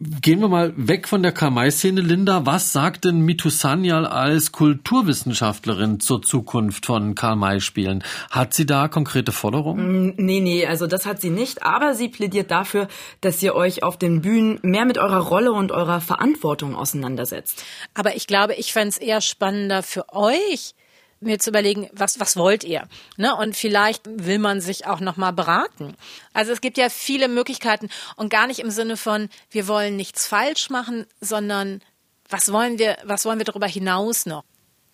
[0.00, 2.46] Gehen wir mal weg von der Kamai-Szene, Linda.
[2.46, 8.04] Was sagt denn Mitu Sanyal als Kulturwissenschaftlerin zur Zukunft von Karl-May-Spielen?
[8.30, 10.10] Hat sie da konkrete Forderungen?
[10.10, 11.64] Mm, nee, nee, also das hat sie nicht.
[11.64, 12.86] Aber sie plädiert dafür,
[13.22, 17.64] dass ihr euch auf den Bühnen mehr mit eurer Rolle und eurer Verantwortung auseinandersetzt.
[17.94, 20.76] Aber ich glaube, ich fände es eher spannender für euch,
[21.20, 22.88] mir zu überlegen, was, was wollt ihr?
[23.16, 23.34] Ne?
[23.34, 25.94] Und vielleicht will man sich auch nochmal beraten.
[26.32, 30.26] Also es gibt ja viele Möglichkeiten und gar nicht im Sinne von, wir wollen nichts
[30.26, 31.80] falsch machen, sondern
[32.28, 34.44] was wollen wir, was wollen wir darüber hinaus noch?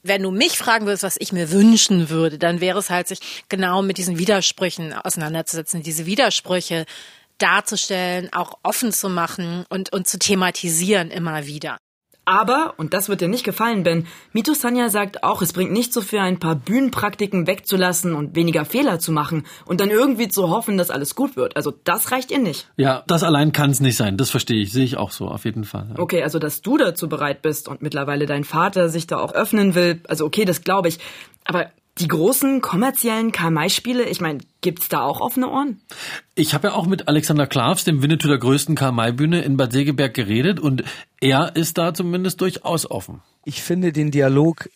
[0.03, 3.21] Wenn du mich fragen würdest, was ich mir wünschen würde, dann wäre es halt, sich
[3.49, 6.85] genau mit diesen Widersprüchen auseinanderzusetzen, diese Widersprüche
[7.39, 11.79] darzustellen, auch offen zu machen und, und zu thematisieren immer wieder.
[12.25, 15.93] Aber, und das wird dir nicht gefallen, Ben, Mito Sanya sagt auch, es bringt nicht
[15.93, 20.51] so viel, ein paar Bühnenpraktiken wegzulassen und weniger Fehler zu machen und dann irgendwie zu
[20.51, 21.57] hoffen, dass alles gut wird.
[21.57, 22.69] Also das reicht ihr nicht.
[22.77, 24.17] Ja, das allein kann es nicht sein.
[24.17, 25.89] Das verstehe ich, sehe ich auch so, auf jeden Fall.
[25.91, 25.99] Ja.
[25.99, 29.75] Okay, also dass du dazu bereit bist und mittlerweile dein Vater sich da auch öffnen
[29.75, 30.99] will, also okay, das glaube ich.
[31.45, 35.81] Aber die großen kommerziellen Karl-May-Spiele, ich meine, gibt's da auch offene Ohren?
[36.35, 40.15] Ich habe ja auch mit Alexander Klavs, dem Winnetou der größten Karl-May-Bühne in Bad Segeberg
[40.15, 40.83] geredet und
[41.21, 43.23] er ist da zumindest durchaus offen.
[43.45, 44.69] Ich finde den Dialog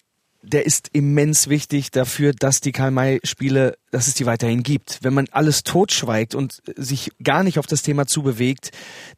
[0.43, 4.99] der ist immens wichtig dafür, dass die Karl-May-Spiele, dass es die weiterhin gibt.
[5.03, 8.71] Wenn man alles totschweigt und sich gar nicht auf das Thema zubewegt,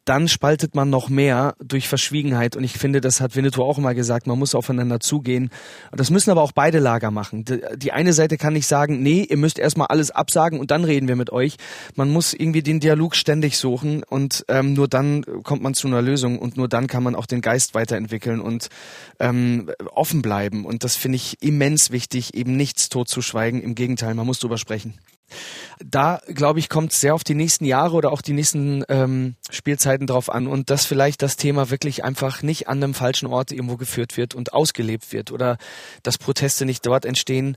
[0.03, 2.55] dann spaltet man noch mehr durch Verschwiegenheit.
[2.55, 5.51] Und ich finde, das hat Winnetou auch immer gesagt, man muss aufeinander zugehen.
[5.91, 7.45] Das müssen aber auch beide Lager machen.
[7.75, 11.07] Die eine Seite kann nicht sagen, nee, ihr müsst erstmal alles absagen und dann reden
[11.07, 11.57] wir mit euch.
[11.95, 16.01] Man muss irgendwie den Dialog ständig suchen und ähm, nur dann kommt man zu einer
[16.01, 18.69] Lösung und nur dann kann man auch den Geist weiterentwickeln und
[19.19, 20.65] ähm, offen bleiben.
[20.65, 23.61] Und das finde ich immens wichtig, eben nichts totzuschweigen.
[23.61, 24.99] Im Gegenteil, man muss drüber sprechen.
[25.79, 30.07] Da, glaube ich, kommt sehr auf die nächsten Jahre oder auch die nächsten ähm, Spielzeiten
[30.07, 33.77] drauf an und dass vielleicht das Thema wirklich einfach nicht an einem falschen Ort irgendwo
[33.77, 35.57] geführt wird und ausgelebt wird oder
[36.03, 37.55] dass Proteste nicht dort entstehen,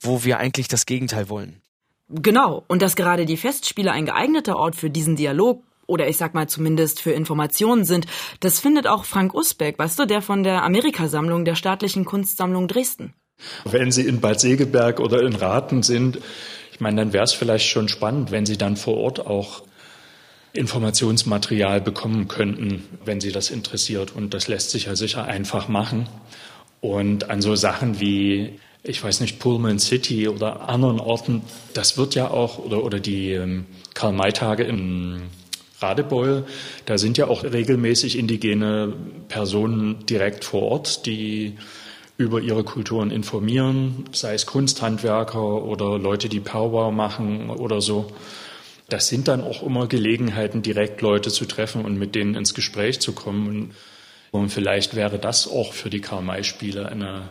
[0.00, 1.60] wo wir eigentlich das Gegenteil wollen.
[2.08, 6.32] Genau, und dass gerade die Festspiele ein geeigneter Ort für diesen Dialog oder ich sag
[6.32, 8.06] mal zumindest für Informationen sind,
[8.38, 13.12] das findet auch Frank Usbeck, weißt du, der von der Amerikasammlung der Staatlichen Kunstsammlung Dresden.
[13.64, 16.18] Wenn Sie in Bad Segeberg oder in Raten sind,
[16.72, 19.62] ich meine, dann wäre es vielleicht schon spannend, wenn Sie dann vor Ort auch
[20.52, 24.14] Informationsmaterial bekommen könnten, wenn Sie das interessiert.
[24.14, 26.08] Und das lässt sich ja sicher einfach machen.
[26.80, 31.42] Und an so Sachen wie, ich weiß nicht, Pullman City oder anderen Orten,
[31.74, 35.22] das wird ja auch, oder, oder die ähm, Karl-May-Tage in
[35.80, 36.44] Radebeul,
[36.86, 38.92] da sind ja auch regelmäßig indigene
[39.28, 41.56] Personen direkt vor Ort, die
[42.20, 48.12] über ihre Kulturen informieren, sei es Kunsthandwerker oder Leute, die Powwow machen oder so.
[48.90, 53.00] Das sind dann auch immer Gelegenheiten, direkt Leute zu treffen und mit denen ins Gespräch
[53.00, 53.70] zu kommen.
[54.32, 57.30] Und vielleicht wäre das auch für die Karl-May-Spiele eine,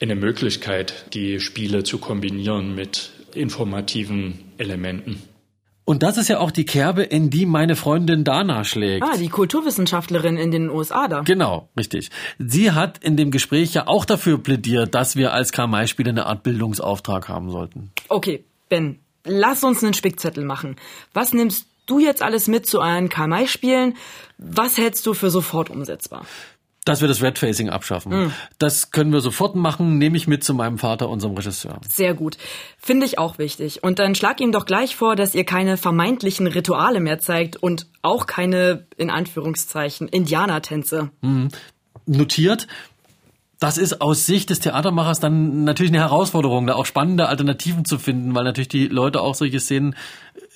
[0.00, 5.22] eine Möglichkeit, die Spiele zu kombinieren mit informativen Elementen.
[5.84, 9.04] Und das ist ja auch die Kerbe, in die meine Freundin Dana schlägt.
[9.04, 11.20] Ah, die Kulturwissenschaftlerin in den USA da.
[11.22, 12.10] Genau, richtig.
[12.38, 16.44] Sie hat in dem Gespräch ja auch dafür plädiert, dass wir als Karl-May-Spiele eine Art
[16.44, 17.90] Bildungsauftrag haben sollten.
[18.08, 20.76] Okay, Ben, lass uns einen Spickzettel machen.
[21.12, 23.96] Was nimmst du jetzt alles mit zu euren Karl-May-Spielen?
[24.38, 26.24] Was hältst du für sofort umsetzbar?
[26.84, 28.12] Dass wir das Red Facing abschaffen.
[28.12, 28.32] Mhm.
[28.58, 31.80] Das können wir sofort machen, nehme ich mit zu meinem Vater, unserem Regisseur.
[31.88, 32.36] Sehr gut.
[32.78, 33.84] Finde ich auch wichtig.
[33.84, 37.86] Und dann schlag ihm doch gleich vor, dass ihr keine vermeintlichen Rituale mehr zeigt und
[38.02, 41.10] auch keine, in Anführungszeichen, Indianertänze.
[41.20, 41.48] Mhm.
[42.06, 42.66] Notiert.
[43.60, 47.96] Das ist aus Sicht des Theatermachers dann natürlich eine Herausforderung, da auch spannende Alternativen zu
[48.00, 49.94] finden, weil natürlich die Leute auch solche Szenen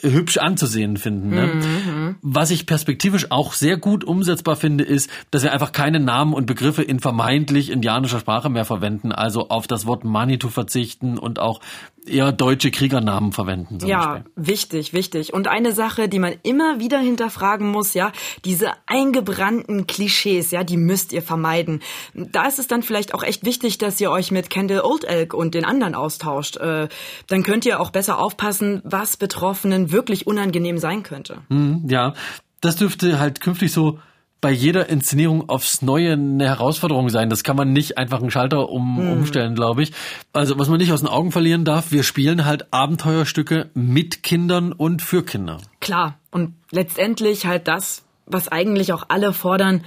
[0.01, 1.31] hübsch anzusehen finden.
[1.31, 1.47] Ne?
[1.47, 2.17] Mhm.
[2.23, 6.47] Was ich perspektivisch auch sehr gut umsetzbar finde, ist, dass wir einfach keine Namen und
[6.47, 11.61] Begriffe in vermeintlich indianischer Sprache mehr verwenden, also auf das Wort Manitou verzichten und auch
[12.07, 13.79] eher deutsche Kriegernamen verwenden.
[13.87, 14.33] ja, Beispiel.
[14.37, 15.33] wichtig, wichtig.
[15.35, 18.13] Und eine Sache, die man immer wieder hinterfragen muss, ja,
[18.45, 21.81] diese eingebrannten Klischees, ja, die müsst ihr vermeiden.
[22.15, 25.35] Da ist es dann vielleicht auch echt wichtig, dass ihr euch mit Kendall Old Elk
[25.35, 26.57] und den anderen austauscht.
[26.57, 26.89] Äh,
[27.27, 31.39] dann könnt ihr auch besser aufpassen, was Betroffenen wirklich unangenehm sein könnte.
[31.49, 32.15] Mhm, ja,
[32.61, 33.99] das dürfte halt künftig so
[34.41, 37.31] bei jeder Inszenierung aufs Neue eine Herausforderung sein.
[37.31, 39.13] Das kann man nicht einfach einen Schalter um, hm.
[39.13, 39.93] umstellen, glaube ich.
[40.33, 44.73] Also was man nicht aus den Augen verlieren darf, wir spielen halt Abenteuerstücke mit Kindern
[44.73, 45.59] und für Kinder.
[45.81, 46.19] Klar.
[46.31, 49.85] Und letztendlich halt das, was eigentlich auch alle fordern,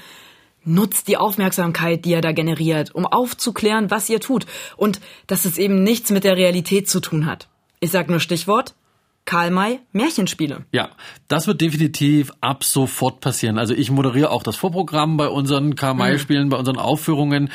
[0.66, 4.46] nutzt die Aufmerksamkeit, die er da generiert, um aufzuklären, was ihr tut.
[4.78, 7.48] Und dass es eben nichts mit der Realität zu tun hat.
[7.80, 8.76] Ich sag nur Stichwort
[9.26, 10.66] Karl May Märchenspiele.
[10.72, 10.90] Ja,
[11.28, 13.58] das wird definitiv ab sofort passieren.
[13.58, 16.50] Also ich moderiere auch das Vorprogramm bei unseren Karl May Spielen, mhm.
[16.50, 17.52] bei unseren Aufführungen.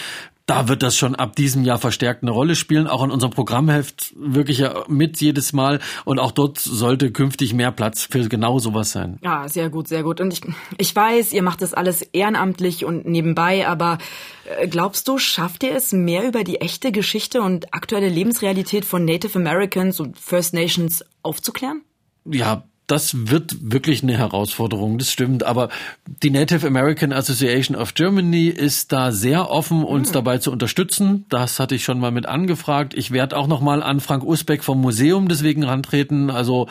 [0.47, 4.13] Da wird das schon ab diesem Jahr verstärkt eine Rolle spielen, auch in unserem Programmheft
[4.15, 5.81] wirklich ja mit jedes Mal.
[6.05, 9.19] Und auch dort sollte künftig mehr Platz für genau sowas sein.
[9.23, 10.21] Ja, sehr gut, sehr gut.
[10.21, 10.43] Und ich,
[10.77, 13.97] ich weiß, ihr macht das alles ehrenamtlich und nebenbei, aber
[14.59, 19.07] äh, glaubst du, schafft ihr es, mehr über die echte Geschichte und aktuelle Lebensrealität von
[19.07, 21.83] Native Americans und First Nations aufzuklären?
[22.27, 25.43] Ja, das wird wirklich eine Herausforderung, das stimmt.
[25.43, 25.71] Aber
[26.23, 30.15] die Native American Association of Germany ist da sehr offen, uns mhm.
[30.15, 31.25] dabei zu unterstützen.
[31.29, 32.95] Das hatte ich schon mal mit angefragt.
[32.95, 36.31] Ich werde auch noch mal an Frank Usbeck vom Museum deswegen rantreten.
[36.31, 36.69] Also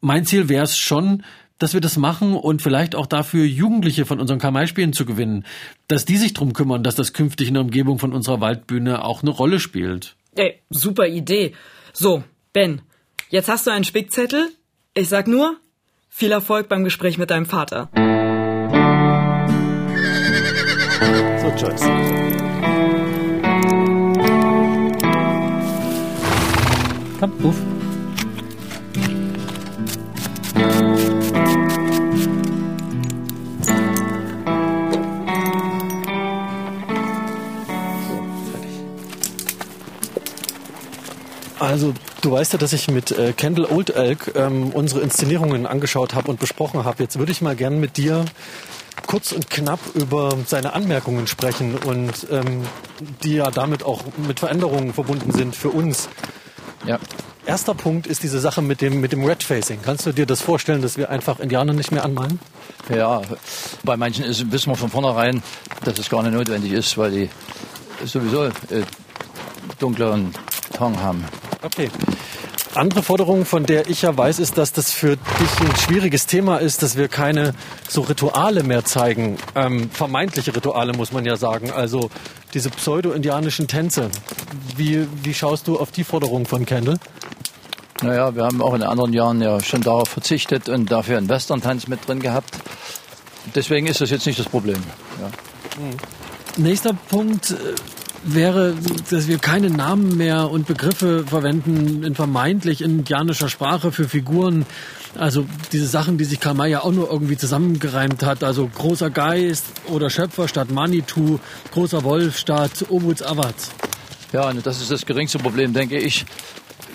[0.00, 1.24] mein Ziel wäre es schon,
[1.58, 5.44] dass wir das machen und vielleicht auch dafür Jugendliche von unseren Kamai-Spielen zu gewinnen.
[5.88, 9.22] Dass die sich drum kümmern, dass das künftig in der Umgebung von unserer Waldbühne auch
[9.22, 10.16] eine Rolle spielt.
[10.34, 11.54] Ey, super Idee.
[11.92, 12.82] So, Ben,
[13.30, 14.50] jetzt hast du einen Spickzettel
[14.96, 15.56] ich sag nur,
[16.08, 17.90] viel Erfolg beim Gespräch mit deinem Vater.
[21.42, 21.82] So, Joyce.
[27.20, 27.56] Komm, ruf.
[41.58, 41.92] Also,
[42.26, 46.28] du weißt ja, dass ich mit äh, Kendall Old Elk ähm, unsere Inszenierungen angeschaut habe
[46.28, 47.00] und besprochen habe.
[47.00, 48.24] Jetzt würde ich mal gern mit dir
[49.06, 52.62] kurz und knapp über seine Anmerkungen sprechen und ähm,
[53.22, 56.08] die ja damit auch mit Veränderungen verbunden sind für uns.
[56.84, 56.98] Ja.
[57.46, 59.78] Erster Punkt ist diese Sache mit dem, mit dem Red Facing.
[59.82, 62.40] Kannst du dir das vorstellen, dass wir einfach Indianer nicht mehr anmalen?
[62.92, 63.22] Ja,
[63.84, 65.44] bei manchen ist, wissen wir von vornherein,
[65.84, 67.30] dass es gar nicht notwendig ist, weil die
[68.04, 68.50] sowieso äh,
[69.78, 70.34] dunkleren
[70.76, 71.24] Ton haben.
[71.66, 71.90] Okay.
[72.74, 76.58] Andere Forderung, von der ich ja weiß, ist, dass das für dich ein schwieriges Thema
[76.58, 77.54] ist, dass wir keine
[77.88, 79.38] so Rituale mehr zeigen.
[79.54, 81.70] Ähm, vermeintliche Rituale, muss man ja sagen.
[81.70, 82.10] Also
[82.54, 84.10] diese pseudo-indianischen Tänze.
[84.76, 86.98] Wie, wie schaust du auf die Forderung von Kendall?
[88.02, 91.88] Naja, wir haben auch in anderen Jahren ja schon darauf verzichtet und dafür einen Western-Tanz
[91.88, 92.50] mit drin gehabt.
[93.54, 94.82] Deswegen ist das jetzt nicht das Problem.
[95.20, 95.30] Ja.
[96.58, 97.54] Nächster Punkt
[98.34, 98.74] wäre,
[99.10, 104.66] dass wir keine Namen mehr und Begriffe verwenden in vermeintlich indianischer Sprache für Figuren.
[105.16, 108.44] Also diese Sachen, die sich Karl ja auch nur irgendwie zusammengereimt hat.
[108.44, 111.38] Also großer Geist oder Schöpfer statt Manitou,
[111.72, 113.70] großer Wolf statt Obuts Awats.
[114.32, 116.26] Ja, das ist das geringste Problem, denke ich.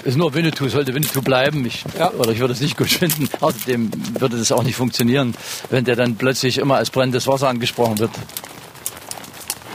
[0.04, 1.66] Ist nur Winnetou, sollte Winnetou bleiben.
[1.66, 2.12] Ich, ja.
[2.12, 3.30] Oder ich würde es nicht gut finden.
[3.40, 5.36] Außerdem würde das auch nicht funktionieren,
[5.70, 8.12] wenn der dann plötzlich immer als brennendes Wasser angesprochen wird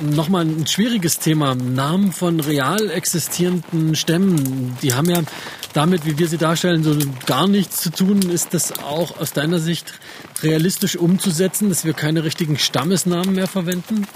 [0.01, 1.55] nochmal ein schwieriges Thema.
[1.55, 5.23] Namen von real existierenden Stämmen, die haben ja
[5.73, 8.23] damit, wie wir sie darstellen, so gar nichts zu tun.
[8.31, 9.93] Ist das auch aus deiner Sicht
[10.43, 14.07] realistisch umzusetzen, dass wir keine richtigen Stammesnamen mehr verwenden?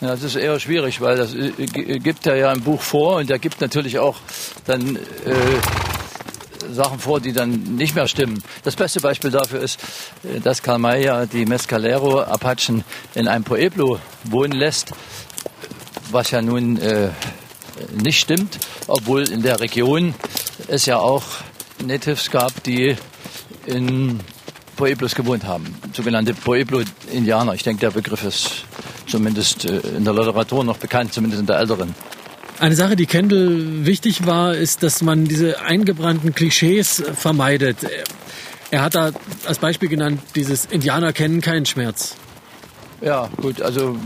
[0.00, 1.50] Ja, das ist eher schwierig, weil das äh,
[1.98, 4.20] gibt er ja im Buch vor und er gibt natürlich auch
[4.64, 5.00] dann äh,
[6.72, 8.42] Sachen vor, die dann nicht mehr stimmen.
[8.64, 9.80] Das beste Beispiel dafür ist,
[10.24, 12.84] äh, dass Karl May die Mescalero-Apachen
[13.14, 14.92] in einem Pueblo wohnen lässt,
[16.10, 17.10] was ja nun äh,
[18.02, 20.14] nicht stimmt, obwohl in der Region
[20.68, 21.24] es ja auch
[21.84, 22.96] Natives gab, die
[23.66, 24.20] in
[24.76, 27.54] Pueblos gewohnt haben, sogenannte Pueblo-Indianer.
[27.54, 28.64] Ich denke, der Begriff ist
[29.06, 31.94] zumindest äh, in der Literatur noch bekannt, zumindest in der älteren.
[32.60, 37.78] Eine Sache, die Kendall wichtig war, ist, dass man diese eingebrannten Klischees vermeidet.
[38.72, 39.12] Er hat da
[39.46, 42.16] als Beispiel genannt, dieses Indianer kennen keinen Schmerz.
[43.00, 43.96] Ja, gut, also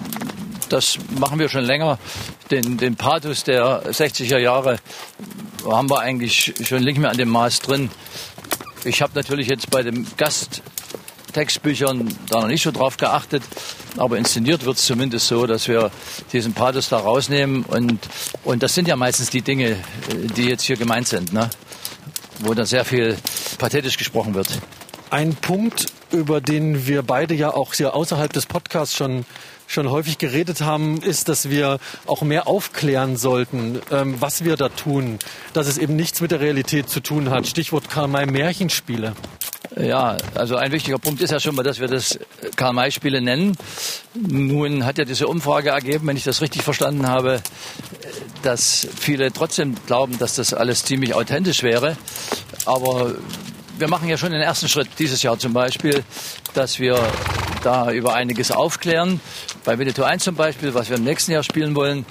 [0.68, 1.98] das machen wir schon länger.
[2.50, 4.78] Den, den Pathos der 60er Jahre
[5.64, 7.90] haben wir eigentlich schon nicht mehr an dem Maß drin.
[8.84, 10.62] Ich habe natürlich jetzt bei dem Gast
[11.32, 13.42] Textbüchern da noch nicht so drauf geachtet.
[13.96, 15.90] Aber inszeniert wird es zumindest so, dass wir
[16.32, 17.64] diesen Pathos da rausnehmen.
[17.64, 18.08] Und,
[18.44, 19.76] und das sind ja meistens die Dinge,
[20.36, 21.50] die jetzt hier gemeint sind, ne?
[22.40, 23.16] wo da sehr viel
[23.58, 24.48] pathetisch gesprochen wird.
[25.10, 29.26] Ein Punkt, über den wir beide ja auch hier außerhalb des Podcasts schon
[29.72, 34.68] schon häufig geredet haben, ist, dass wir auch mehr aufklären sollten, ähm, was wir da
[34.68, 35.18] tun,
[35.54, 37.46] dass es eben nichts mit der Realität zu tun hat.
[37.46, 39.14] Stichwort Karl May Märchenspiele.
[39.82, 42.16] Ja, also ein wichtiger Punkt ist ja schon mal, dass wir das
[42.54, 43.56] Karl-May-Spiele nennen.
[44.14, 47.42] Nun hat ja diese Umfrage ergeben, wenn ich das richtig verstanden habe,
[48.44, 51.96] dass viele trotzdem glauben, dass das alles ziemlich authentisch wäre.
[52.64, 53.16] Aber
[53.76, 56.04] wir machen ja schon den ersten Schritt dieses Jahr zum Beispiel,
[56.54, 56.96] dass wir
[57.64, 59.20] da über einiges aufklären.
[59.64, 62.06] Bei Winnetou 1 zum Beispiel, was wir im nächsten Jahr spielen wollen,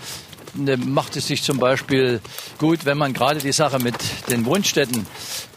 [0.56, 2.20] ne, macht es sich zum Beispiel
[2.58, 3.96] gut, wenn man gerade die Sache mit
[4.30, 5.08] den Wohnstätten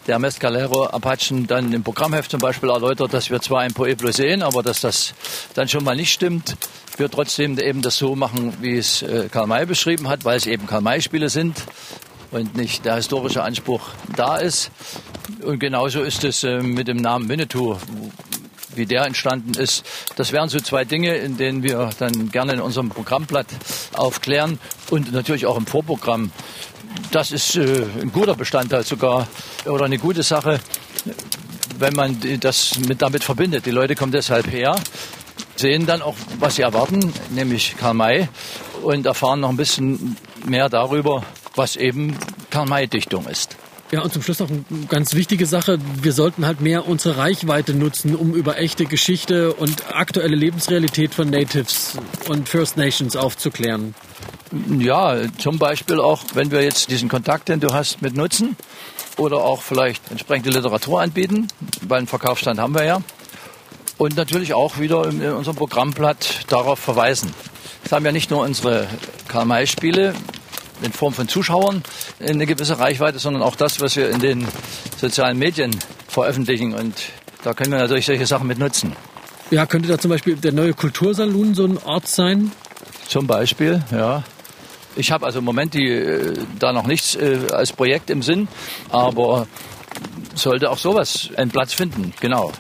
[0.07, 4.43] der Mescalero Apachen dann im Programmheft zum Beispiel erläutert, dass wir zwar ein Pueblo sehen,
[4.43, 5.15] aber dass das
[5.55, 6.57] dann schon mal nicht stimmt.
[6.97, 10.47] Wir trotzdem eben das so machen, wie es äh, Karl May beschrieben hat, weil es
[10.47, 11.65] eben Karl May-Spiele sind
[12.31, 14.71] und nicht der historische Anspruch da ist.
[15.43, 17.77] Und genauso ist es äh, mit dem Namen Winnetou,
[18.75, 19.85] wie der entstanden ist.
[20.17, 23.47] Das wären so zwei Dinge, in denen wir dann gerne in unserem Programmblatt
[23.95, 24.59] aufklären
[24.91, 26.31] und natürlich auch im Vorprogramm
[27.11, 29.29] das ist äh, ein guter Bestandteil sogar
[29.67, 30.61] oder eine gute Sache,
[31.79, 33.67] wenn man das mit, damit verbindet.
[33.67, 34.77] Die Leute kommen deshalb her,
[35.57, 38.29] sehen dann auch, was sie erwarten, nämlich Karl May
[38.83, 40.17] und erfahren noch ein bisschen
[40.47, 41.23] mehr darüber,
[41.55, 42.17] was eben
[42.51, 43.57] Karl May-Dichtung ist.
[43.91, 45.79] Ja, und zum Schluss noch eine ganz wichtige Sache.
[46.03, 51.31] Wir sollten halt mehr unsere Reichweite nutzen, um über echte Geschichte und aktuelle Lebensrealität von
[51.31, 51.97] Natives
[52.29, 53.95] und First Nations aufzuklären.
[54.79, 58.57] Ja, zum Beispiel auch, wenn wir jetzt diesen Kontakt, den du hast, mit nutzen
[59.17, 61.49] oder auch vielleicht entsprechende Literatur anbieten,
[61.83, 63.01] weil einen Verkaufsstand haben wir ja.
[63.97, 67.33] Und natürlich auch wieder in unserem Programmblatt darauf verweisen.
[67.85, 68.87] Es haben ja nicht nur unsere
[69.29, 70.15] Karl-May-Spiele
[70.83, 71.83] in Form von Zuschauern
[72.21, 74.49] eine gewisse Reichweite, sondern auch das, was wir in den
[74.97, 75.71] sozialen Medien
[76.09, 76.75] veröffentlichen.
[76.75, 76.95] Und
[77.45, 78.95] da können wir natürlich solche Sachen mit nutzen.
[79.51, 82.51] Ja, könnte da zum Beispiel der neue Kultursalon so ein Ort sein?
[83.07, 84.25] Zum Beispiel, ja.
[84.97, 88.49] Ich habe also im Moment die, äh, da noch nichts äh, als Projekt im Sinn,
[88.91, 89.47] aber
[90.35, 92.53] sollte auch sowas einen Platz finden, genau.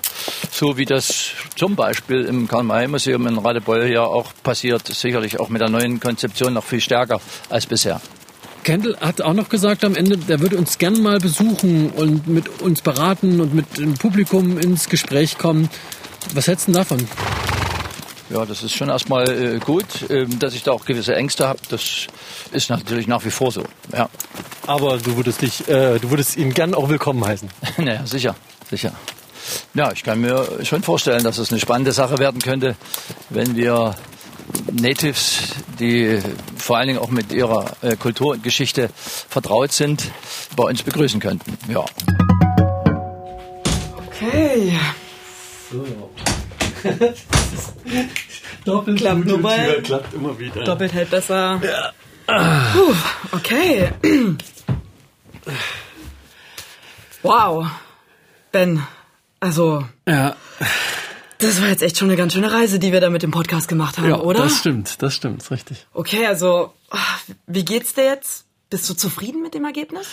[0.50, 5.60] So wie das zum Beispiel im Karl-May-Museum in Radebeul ja auch passiert, sicherlich auch mit
[5.60, 7.20] der neuen Konzeption noch viel stärker
[7.50, 8.00] als bisher.
[8.62, 12.62] Kendall hat auch noch gesagt am Ende, der würde uns gern mal besuchen und mit
[12.62, 15.68] uns beraten und mit dem Publikum ins Gespräch kommen.
[16.32, 17.06] Was hältst du davon?
[18.30, 21.60] Ja, das ist schon erstmal äh, gut, äh, dass ich da auch gewisse Ängste habe.
[21.68, 22.06] Das
[22.52, 23.62] ist natürlich nach wie vor so.
[23.92, 24.08] Ja.
[24.66, 27.50] Aber du würdest dich, äh, du würdest ihn gern auch willkommen heißen.
[27.78, 28.34] naja, sicher,
[28.70, 28.92] sicher.
[29.74, 32.76] Ja, ich kann mir schon vorstellen, dass es eine spannende Sache werden könnte,
[33.28, 33.94] wenn wir
[34.72, 36.18] Natives, die
[36.56, 40.10] vor allen Dingen auch mit ihrer äh, Kultur und Geschichte vertraut sind,
[40.56, 41.58] bei uns begrüßen könnten.
[41.68, 41.84] Ja.
[44.08, 44.78] Okay.
[45.70, 45.84] So.
[48.64, 50.64] Doppelt klappt Tür, klappt immer wieder.
[50.64, 51.60] Doppelt hält besser.
[51.62, 51.92] Ja.
[52.72, 52.94] Puh,
[53.32, 53.90] okay.
[57.22, 57.66] Wow.
[58.52, 58.82] Ben,
[59.40, 59.84] also.
[60.08, 60.36] Ja.
[61.38, 63.68] Das war jetzt echt schon eine ganz schöne Reise, die wir da mit dem Podcast
[63.68, 64.44] gemacht haben, ja, oder?
[64.44, 65.86] Das stimmt, das stimmt, ist richtig.
[65.92, 66.72] Okay, also,
[67.46, 68.46] wie geht's dir jetzt?
[68.70, 70.06] Bist du zufrieden mit dem Ergebnis?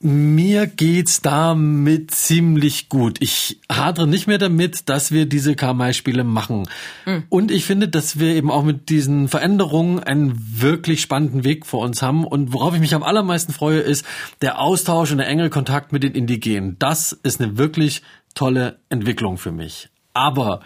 [0.00, 3.16] Mir geht's damit ziemlich gut.
[3.20, 6.68] Ich hadere nicht mehr damit, dass wir diese Karmai-Spiele machen.
[7.06, 7.24] Mhm.
[7.30, 11.80] Und ich finde, dass wir eben auch mit diesen Veränderungen einen wirklich spannenden Weg vor
[11.80, 12.24] uns haben.
[12.24, 14.04] Und worauf ich mich am allermeisten freue, ist
[14.42, 16.76] der Austausch und der enge Kontakt mit den Indigenen.
[16.78, 18.02] Das ist eine wirklich
[18.34, 19.88] tolle Entwicklung für mich.
[20.12, 20.60] Aber,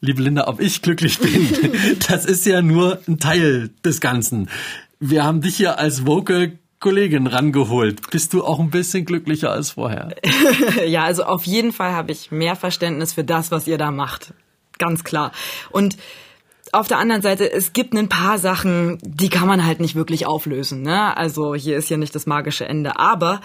[0.00, 1.48] liebe Linda, ob ich glücklich bin,
[2.08, 4.48] das ist ja nur ein Teil des Ganzen.
[5.00, 8.10] Wir haben dich hier als Vocal Kollegin rangeholt.
[8.10, 10.14] Bist du auch ein bisschen glücklicher als vorher?
[10.86, 14.34] ja, also auf jeden Fall habe ich mehr Verständnis für das, was ihr da macht.
[14.78, 15.32] Ganz klar.
[15.70, 15.96] Und
[16.72, 20.26] auf der anderen Seite, es gibt ein paar Sachen, die kann man halt nicht wirklich
[20.26, 20.82] auflösen.
[20.82, 21.16] Ne?
[21.16, 22.98] Also hier ist ja nicht das magische Ende.
[22.98, 23.40] Aber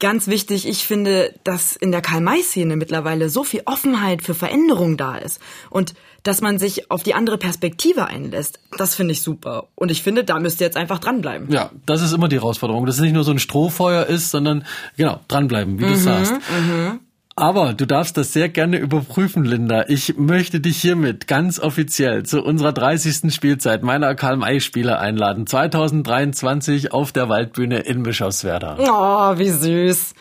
[0.00, 5.16] Ganz wichtig, ich finde, dass in der Karl-May-Szene mittlerweile so viel Offenheit für Veränderung da
[5.16, 5.94] ist und
[6.28, 8.60] dass man sich auf die andere Perspektive einlässt.
[8.76, 9.68] Das finde ich super.
[9.74, 11.50] Und ich finde, da müsst ihr jetzt einfach dranbleiben.
[11.50, 14.64] Ja, das ist immer die Herausforderung, dass es nicht nur so ein Strohfeuer ist, sondern
[14.98, 16.32] genau, dranbleiben, wie du mhm, sagst.
[16.32, 17.00] Mhm.
[17.34, 19.86] Aber du darfst das sehr gerne überprüfen, Linda.
[19.88, 23.32] Ich möchte dich hiermit ganz offiziell zu unserer 30.
[23.32, 25.46] Spielzeit meiner Karl-May-Spiele einladen.
[25.46, 28.76] 2023 auf der Waldbühne in Bischofswerda.
[28.80, 30.12] Oh, wie süß.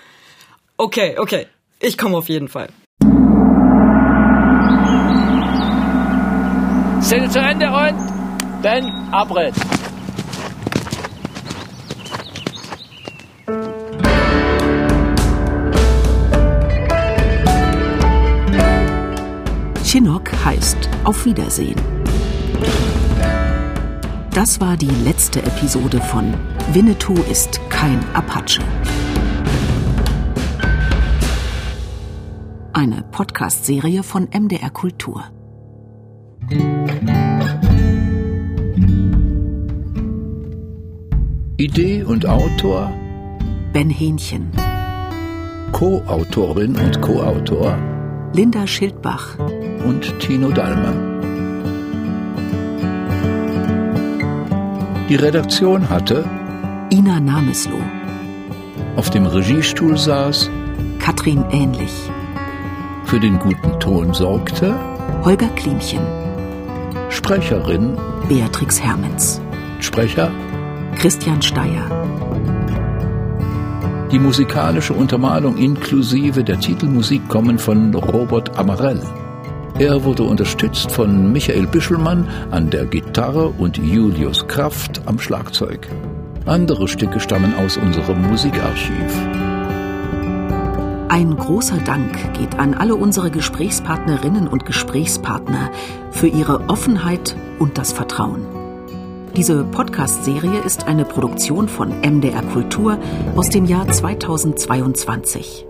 [0.78, 1.48] Okay, okay.
[1.82, 2.70] Ich komme auf jeden Fall.
[7.08, 8.84] Szene zu Ende und Ben
[9.14, 9.54] Abritt.
[19.86, 21.80] Chinook heißt Auf Wiedersehen.
[24.34, 26.34] Das war die letzte Episode von
[26.74, 28.60] Winnetou ist kein Apache.
[32.74, 35.24] Eine Podcast-Serie von MDR Kultur.
[41.58, 42.94] Idee und Autor
[43.74, 44.52] Ben Hähnchen.
[45.74, 47.78] Co-Autorin und Co-Autor
[48.34, 49.38] Linda Schildbach
[49.86, 51.20] und Tino Dallmann.
[55.10, 56.24] Die Redaktion hatte
[56.94, 57.76] Ina Namesloh.
[58.96, 60.50] Auf dem Regiestuhl saß
[61.00, 62.10] Katrin Ähnlich.
[63.04, 64.74] Für den guten Ton sorgte
[65.26, 66.27] Holger Klimchen.
[67.18, 67.98] Sprecherin
[68.30, 69.42] Beatrix Hermens.
[69.80, 70.32] Sprecher
[70.98, 71.90] Christian Steyer.
[74.12, 79.02] Die musikalische Untermalung inklusive der Titelmusik kommen von Robert Amarell.
[79.80, 85.90] Er wurde unterstützt von Michael Bischelmann an der Gitarre und Julius Kraft am Schlagzeug.
[86.46, 89.28] Andere Stücke stammen aus unserem Musikarchiv.
[91.10, 95.72] Ein großer Dank geht an alle unsere Gesprächspartnerinnen und Gesprächspartner
[96.18, 98.44] für ihre Offenheit und das Vertrauen.
[99.36, 102.98] Diese Podcast-Serie ist eine Produktion von MDR Kultur
[103.36, 105.68] aus dem Jahr 2022.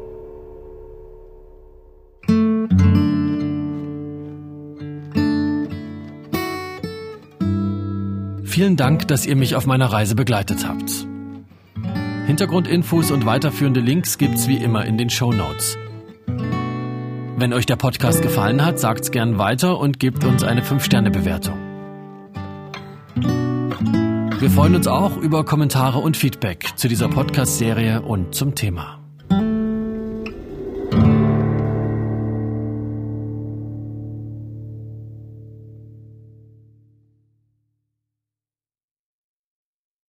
[8.45, 11.05] Vielen Dank, dass ihr mich auf meiner Reise begleitet habt.
[12.25, 15.77] Hintergrundinfos und weiterführende Links gibt's wie immer in den Show Notes.
[17.39, 21.55] Wenn euch der Podcast gefallen hat, sagt's gern weiter und gebt uns eine 5-Sterne-Bewertung.
[24.39, 29.06] Wir freuen uns auch über Kommentare und Feedback zu dieser Podcast-Serie und zum Thema.